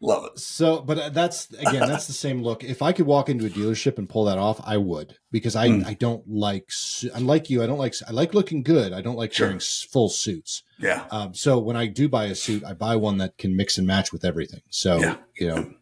[0.00, 0.38] Love it.
[0.38, 2.62] So, but uh, that's again, that's the same look.
[2.62, 5.68] If I could walk into a dealership and pull that off, I would because I
[5.68, 5.86] Mm.
[5.86, 6.70] I don't like
[7.14, 7.62] I'm like you.
[7.62, 8.92] I don't like I like looking good.
[8.92, 9.48] I don't like Sure.
[9.48, 10.62] wearing full suits.
[10.78, 11.04] Yeah.
[11.10, 13.86] Um, so when I do buy a suit, I buy one that can mix and
[13.86, 14.60] match with everything.
[14.70, 15.16] So Yeah.
[15.38, 15.74] you know,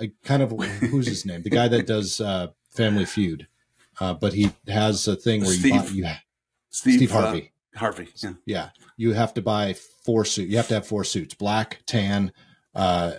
[0.00, 0.50] I kind of
[0.90, 1.42] who's his name?
[1.42, 3.46] The guy that does uh, Family Feud,
[4.00, 6.06] uh, but he has a thing where you Steve- buy, you
[6.70, 7.52] Steve, Steve uh, Harvey.
[7.74, 8.08] Harvey.
[8.16, 8.32] Yeah.
[8.46, 10.50] Yeah, you have to buy four suits.
[10.50, 12.32] You have to have four suits: black, tan,
[12.74, 13.12] uh,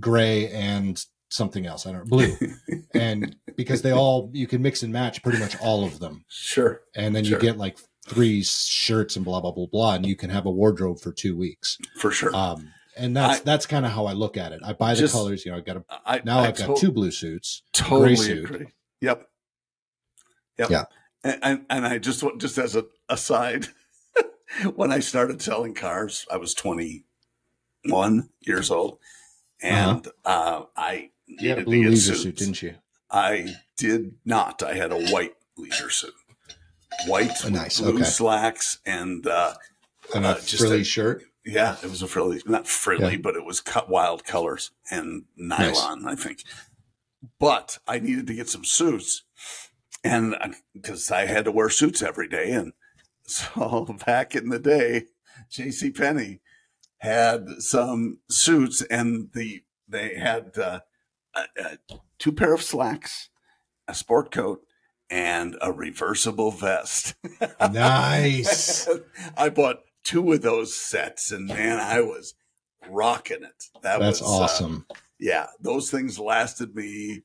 [0.00, 1.86] gray, and something else.
[1.86, 2.36] I don't know, blue.
[2.94, 6.80] and because they all you can mix and match pretty much all of them, Sure.
[6.94, 7.34] and then Sure.
[7.38, 7.78] you get like
[8.08, 11.36] three shirts and blah blah blah blah, and you can have a wardrobe for two
[11.36, 11.78] weeks.
[11.98, 12.34] For sure.
[12.34, 14.60] Um, and that's I- that's kind of how I look at it.
[14.64, 15.44] I buy the Just- colors.
[15.44, 17.62] You know, I got a, I, now I I've got two blue suits.
[17.72, 18.44] Totally suit.
[18.44, 18.66] agree.
[19.00, 19.28] Yep.
[20.58, 20.70] Yep.
[20.70, 20.84] Yeah.
[21.24, 23.66] And, and and I just want- just as a aside,
[24.74, 28.98] when I started selling cars, I was 21 years old,
[29.62, 32.22] and uh I You had a needed blue leisure suits.
[32.22, 32.74] suit, didn't you?
[33.10, 34.62] I did not.
[34.62, 36.14] I had a white leisure suit,
[37.06, 38.04] white, Oh, nice, blue okay.
[38.04, 39.54] slacks, and uh,
[40.14, 41.24] And Uh, a just frilly a- shirt.
[41.44, 43.18] yeah, it was a frilly, not frilly, Yeah.
[43.22, 46.42] but it was cut wild colors and nylon, I think.
[47.38, 49.22] But I needed to get some suits,
[50.02, 50.34] and
[50.74, 52.72] because I had to wear suits every day, and
[53.26, 55.06] so back in the day,
[55.50, 55.90] J.C.
[55.90, 56.40] Penney
[56.98, 60.80] had some suits, and the they had uh,
[61.34, 63.28] uh, uh, two pair of slacks,
[63.88, 64.62] a sport coat,
[65.10, 67.14] and a reversible vest.
[67.72, 68.88] Nice.
[69.36, 72.34] I bought two of those sets, and man, I was
[72.88, 73.64] rocking it.
[73.82, 74.86] That That's was uh, awesome.
[75.18, 77.22] yeah, those things lasted me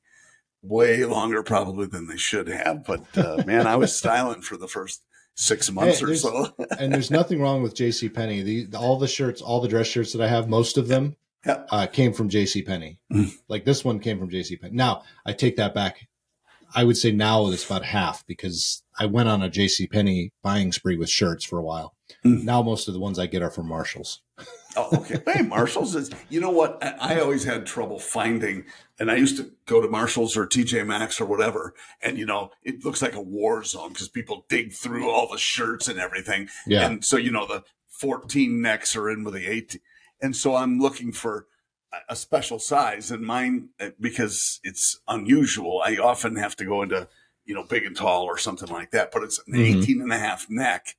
[0.62, 2.84] way longer probably than they should have.
[2.84, 5.02] But uh, man, I was styling for the first
[5.40, 6.52] six months or so.
[6.78, 8.42] and there's nothing wrong with JC Penney.
[8.42, 11.16] The all the shirts, all the dress shirts that I have, most of them
[11.46, 11.64] Yeah.
[11.70, 12.98] uh, came from JC Penney.
[13.12, 13.32] Mm.
[13.48, 14.76] Like this one came from JC Penney.
[14.76, 16.06] Now I take that back.
[16.74, 20.70] I would say now it's about half because I went on a JC Penney buying
[20.72, 21.94] spree with shirts for a while.
[22.24, 22.44] Mm.
[22.44, 24.20] Now most of the ones I get are from Marshalls.
[24.76, 25.20] Oh, okay.
[25.32, 26.10] Hey, Marshalls is.
[26.28, 26.82] You know what?
[26.82, 28.64] I, I always had trouble finding,
[28.98, 32.50] and I used to go to Marshalls or TJ Maxx or whatever, and you know,
[32.62, 36.48] it looks like a war zone because people dig through all the shirts and everything,
[36.66, 39.80] Yeah, and so you know the 14 necks are in with the 18,
[40.22, 41.46] and so I'm looking for
[42.08, 45.82] a- special size, and mine uh, because it's unusual.
[45.84, 47.08] I often have to go into
[47.44, 49.82] you know big and tall or something like that, but it's an Mhm.
[49.82, 50.96] 18 and a half neck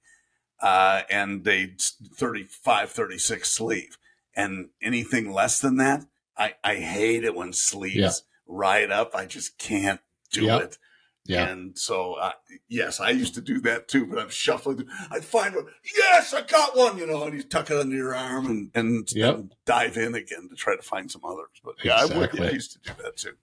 [0.62, 1.72] uh, and a
[2.16, 3.98] 35, 36 sleeve.
[4.36, 6.06] And anything less than that,
[6.38, 8.12] I, I hate it when sleeves Yeah.
[8.48, 9.16] ride up.
[9.16, 10.00] I just can't
[10.32, 10.62] do Yep.
[10.62, 10.78] it.
[11.26, 11.48] yeah.
[11.50, 12.32] And so, uh,
[12.68, 14.78] yes, I used to do that too, but I'm shuffling.
[14.78, 15.66] through- I'd find one.
[15.96, 19.08] Yes, I got one, you know, and you tuck it under your arm and, and,
[19.12, 19.36] Yep.
[19.36, 21.50] and dive in again to try to find some others.
[21.64, 23.34] But yeah, I, would, yeah, I used to do that too.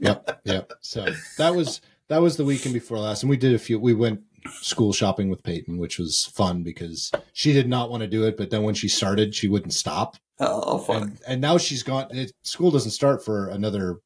[0.00, 0.72] Yep, yep.
[0.80, 1.06] So
[1.38, 3.78] that was that was the weekend before last, and we did a few.
[3.80, 4.20] We went
[4.60, 8.36] school shopping with Peyton, which was fun because she did not want to do it,
[8.36, 10.16] but then when she started, she wouldn't stop.
[10.40, 11.02] Oh, fun.
[11.02, 12.06] And, and now she's gone.
[12.10, 14.00] It, school doesn't start for another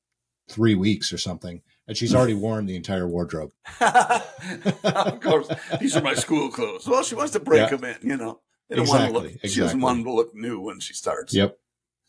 [0.48, 3.52] three weeks or something, and she's already worn the entire wardrobe.
[3.80, 5.48] of course,
[5.80, 6.86] these are my school clothes.
[6.86, 7.76] Well, she wants to break Yeah.
[7.76, 8.40] them in, you know.
[8.68, 9.48] They don't want to Exactly.
[9.50, 11.34] She doesn't want them to look new when she starts.
[11.34, 11.58] Yep.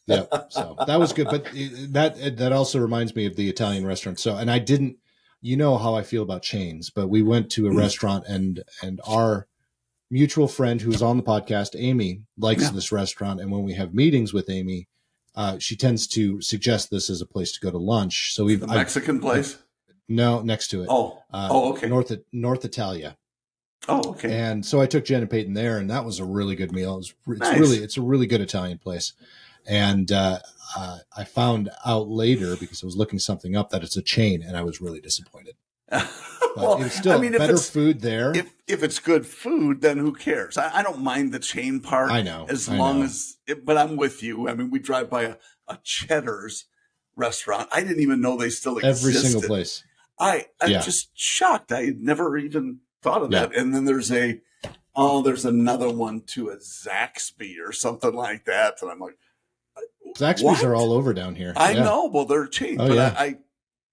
[0.07, 0.29] Yep.
[0.49, 3.85] So that was good, but eh, that eh, that also reminds me of the Italian
[3.85, 4.19] restaurant.
[4.19, 4.97] So, and I didn't,
[5.43, 7.77] you know how I feel about chains, but we went to a Mm.
[7.77, 9.47] restaurant and and our
[10.09, 12.71] mutual friend who is on the podcast, Amy, likes Yeah.
[12.71, 14.87] this restaurant, and when we have meetings with Amy,
[15.35, 18.33] uh, she tends to suggest this as a place to go to lunch.
[18.33, 19.57] So we've The Mexican place.
[20.07, 20.87] no next to it.
[20.89, 21.87] Oh, Uh, oh, okay.
[21.89, 23.17] North North Italia.
[23.89, 24.31] oh, okay.
[24.31, 26.93] And so I took Jen and Peyton there, and that was a really good meal.
[26.93, 27.59] It was, it's Nice.
[27.59, 29.11] really, it's a really good Italian place.
[29.67, 30.39] And uh,
[30.75, 34.41] uh, I found out later because I was looking something up that it's a chain,
[34.41, 35.55] and I was really disappointed.
[36.55, 38.31] Well, it was still I mean, if better it's food there.
[38.35, 40.55] if if it's good food, then who cares?
[40.55, 42.11] I, I don't mind the chain part.
[42.11, 43.05] I know, as I long know.
[43.05, 43.37] as.
[43.47, 44.47] It, but I'm with you.
[44.47, 45.35] I mean, we drive by a,
[45.67, 46.65] a Cheddar's
[47.15, 47.69] restaurant.
[47.73, 49.07] I didn't even know they still existed.
[49.07, 49.83] every single place.
[50.19, 50.81] I I'm Yeah.
[50.81, 51.71] just shocked.
[51.71, 53.47] I had never even thought of Yeah.
[53.47, 53.55] that.
[53.55, 54.39] And then there's a
[54.95, 58.79] oh, there's another one too, a Zaxby or something like that.
[58.83, 59.17] And I'm like,
[60.15, 60.63] Zaxby's What?
[60.63, 61.53] are all over down here.
[61.55, 61.83] I Yeah.
[61.83, 62.05] know.
[62.05, 63.15] Well, they're cheap, Oh, but yeah.
[63.17, 63.37] I, I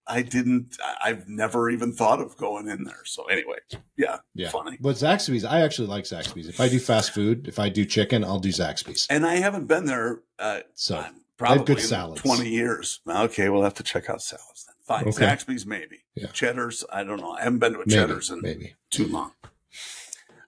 [0.06, 0.76] I didn't.
[1.04, 3.04] I've never even thought of going in there.
[3.04, 3.58] So anyway,
[3.96, 4.48] yeah, Yeah.
[4.48, 4.76] funny.
[4.80, 6.48] But Zaxby's, I actually like Zaxby's.
[6.48, 9.06] If I do fast food, if I do chicken, I'll do Zaxby's.
[9.08, 10.20] And I haven't been there.
[10.36, 12.22] Uh, So uh, probably good salads.
[12.22, 13.00] Twenty years.
[13.08, 14.74] Okay, we'll have to check out salads then.
[14.84, 15.08] Fine.
[15.14, 15.24] Okay.
[15.26, 15.98] Zaxby's maybe.
[16.16, 16.26] Yeah.
[16.32, 16.84] Cheddar's.
[16.92, 17.32] I don't know.
[17.32, 18.74] I haven't been to a maybe, Cheddar's in maybe.
[18.90, 19.30] too long.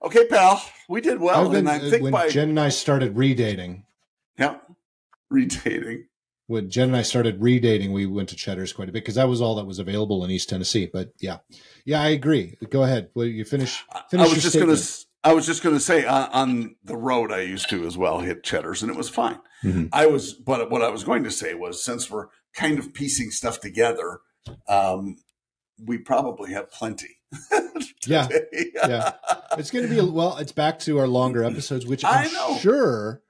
[0.03, 0.61] Okay, pal.
[0.89, 3.85] We did well, been- and I think when by Jen and I started redating,
[4.37, 4.57] yeah,
[5.33, 6.03] redating.
[6.47, 9.29] when Jen and I started redating, we went to Cheddar's quite a bit because that
[9.29, 10.89] was all that was available in East Tennessee.
[10.93, 11.39] But yeah,
[11.85, 12.57] yeah, I agree.
[12.71, 13.09] Go ahead.
[13.15, 13.83] Well, you finish.
[13.93, 14.77] I- Finish I was just gonna.
[14.77, 14.79] statement.
[14.79, 18.21] s- I was just gonna say on, on the road I used to as well
[18.21, 19.39] hit Cheddar's, and it was fine.
[19.65, 19.89] Mhm.
[19.93, 23.31] I was, but what I was going to say was since we're kind of piecing
[23.31, 24.19] stuff together,
[24.69, 25.17] um,
[25.83, 27.19] we probably have plenty.
[28.05, 28.27] Yeah,
[28.75, 29.13] yeah.
[29.57, 30.37] It's going to be well.
[30.39, 32.59] It's back to our longer episodes, which I I'm know.
[32.59, 33.23] sure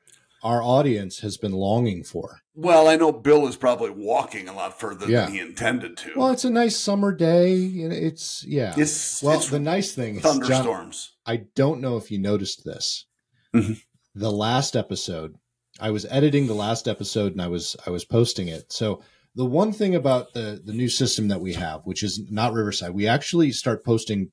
[0.42, 2.40] our audience has been longing for.
[2.54, 5.24] Well, I know Bill is probably walking a lot further Yeah.
[5.26, 6.12] than he intended to.
[6.16, 7.54] Well, it's a nice summer day.
[7.56, 8.74] It's yeah.
[8.76, 11.12] it's well, it's the nice thing is, John, thunderstorms.
[11.24, 13.06] I don't know if you noticed this.
[13.54, 13.80] Mhm.
[14.14, 15.36] The last episode,
[15.80, 18.72] I was editing the last episode and I was I was posting it.
[18.72, 19.02] So
[19.34, 22.92] the one thing about the the new system that we have, which is not Riverside,
[22.94, 24.32] we actually start posting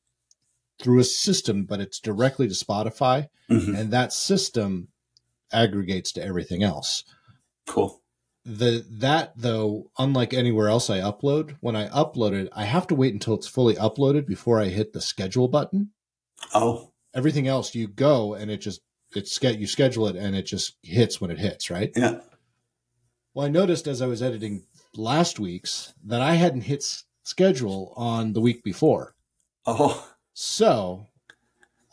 [0.81, 3.77] through a system, but it's directly to Spotify, Mhm.
[3.77, 4.87] and that system
[5.51, 7.03] aggregates to everything else.
[7.67, 8.01] Cool.
[8.45, 12.95] The that though, unlike anywhere else I upload, when I upload it, I have to
[12.95, 15.91] wait until it's fully uploaded before I hit the schedule button
[16.53, 18.81] Oh, everything else you go and it just
[19.15, 22.19] it's you schedule it and it just hits when it hits right yeah.
[23.33, 24.63] well i noticed as i was editing
[24.95, 29.15] last week's that i hadn't hit schedule on the week before
[29.65, 31.07] Oh, so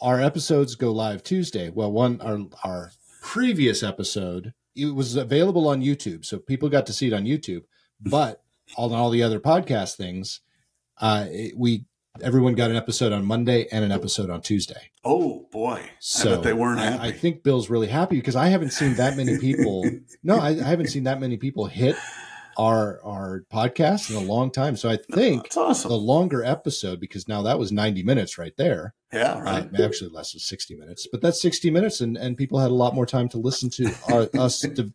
[0.00, 2.92] our episodes go live tuesday well one our our
[3.26, 7.64] previous episode it was available on youtube so people got to see it on youtube
[8.00, 8.44] but
[8.76, 10.40] on all the other podcast things
[11.00, 11.84] uh it, we
[12.22, 14.90] everyone got an episode on Monday and an episode on Tuesday.
[15.04, 15.82] Oh boy!
[15.98, 17.08] So I bet they weren't I.
[17.08, 19.84] I think Bill's really happy because I haven't seen that many people.
[20.22, 21.96] no, I, I haven't seen that many people hit
[22.59, 24.76] our our podcast in a long time.
[24.76, 25.88] So I think That's awesome.
[25.90, 28.94] the longer episode because now that was 90 minutes right there.
[29.12, 29.68] yeah, right.
[29.78, 32.74] Uh, actually, less than 60 minutes, but that's 60 minutes, and, and people had a
[32.74, 34.92] lot more time to listen to our, us to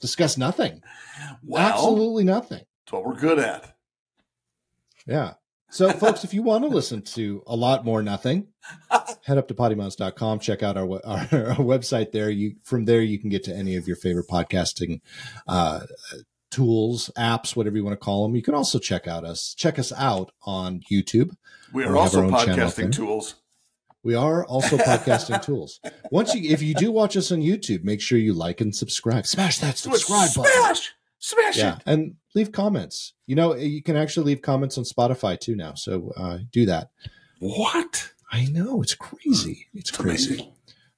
[0.00, 0.82] discuss nothing.
[1.42, 2.64] wow, Absolutely nothing.
[2.84, 3.76] that's what we're good at.
[5.06, 5.34] Yeah.
[5.70, 8.46] So, folks, if you want to listen to a lot more nothing,
[9.24, 11.18] head up to poddimouths.com, check out our, our,
[11.50, 12.30] our website there.
[12.30, 15.00] You From there, you can get to any of your favorite podcasting
[15.48, 15.80] uh,
[16.54, 18.36] tools, apps, whatever you want to call them.
[18.36, 21.30] You can also check out us, check us out on YouTube.
[21.72, 22.66] We We are have also our own channel there.
[22.66, 23.34] podcasting tools.
[24.02, 25.80] We are also podcasting tools.
[26.10, 29.26] Once you, if you do watch us on YouTube, make sure you like and subscribe.
[29.26, 30.52] Smash that subscribe button.
[30.52, 31.82] Smash, smash Yeah, it.
[31.86, 33.14] and leave comments.
[33.26, 35.74] You know, you can actually leave comments on Spotify too now.
[35.74, 36.90] So uh, do that.
[37.40, 38.10] What?
[38.30, 39.66] I know it's crazy.
[39.74, 40.34] It's It's crazy.
[40.34, 40.52] amazing.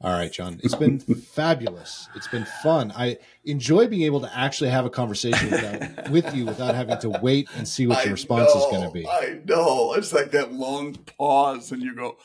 [0.06, 0.60] All right, John.
[0.62, 1.00] It's been
[1.34, 2.08] fabulous.
[2.14, 2.92] It's been fun.
[2.94, 7.10] I enjoy being able to actually have a conversation without, with you without having to
[7.10, 9.04] wait and see what your I response is going to be.
[9.04, 9.94] I know.
[9.94, 12.18] It's like that long pause, and you go,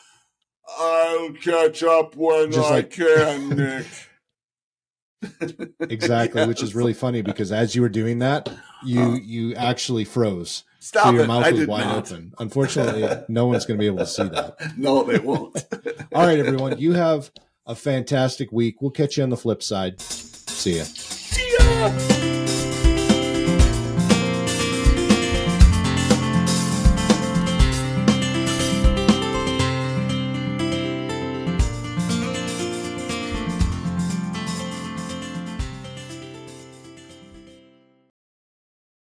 [0.78, 3.88] "I'll catch up when Just I like- can, Nick."
[5.80, 8.48] Exactly, which is really funny because as you were doing that,
[8.84, 9.18] you uh-huh.
[9.24, 10.64] you actually froze.
[10.80, 11.28] Stop so your it!
[11.28, 12.12] mouth I was did wide not.
[12.12, 12.34] open.
[12.40, 14.56] Unfortunately, no one's going to be able to see that.
[14.78, 15.64] No, they won't.
[16.14, 16.80] All right, everyone.
[16.80, 17.32] You have
[17.66, 18.82] a fantastic week.
[18.82, 20.00] We'll catch you on the flip side.
[20.02, 20.84] See ya.
[20.84, 22.11] See ya.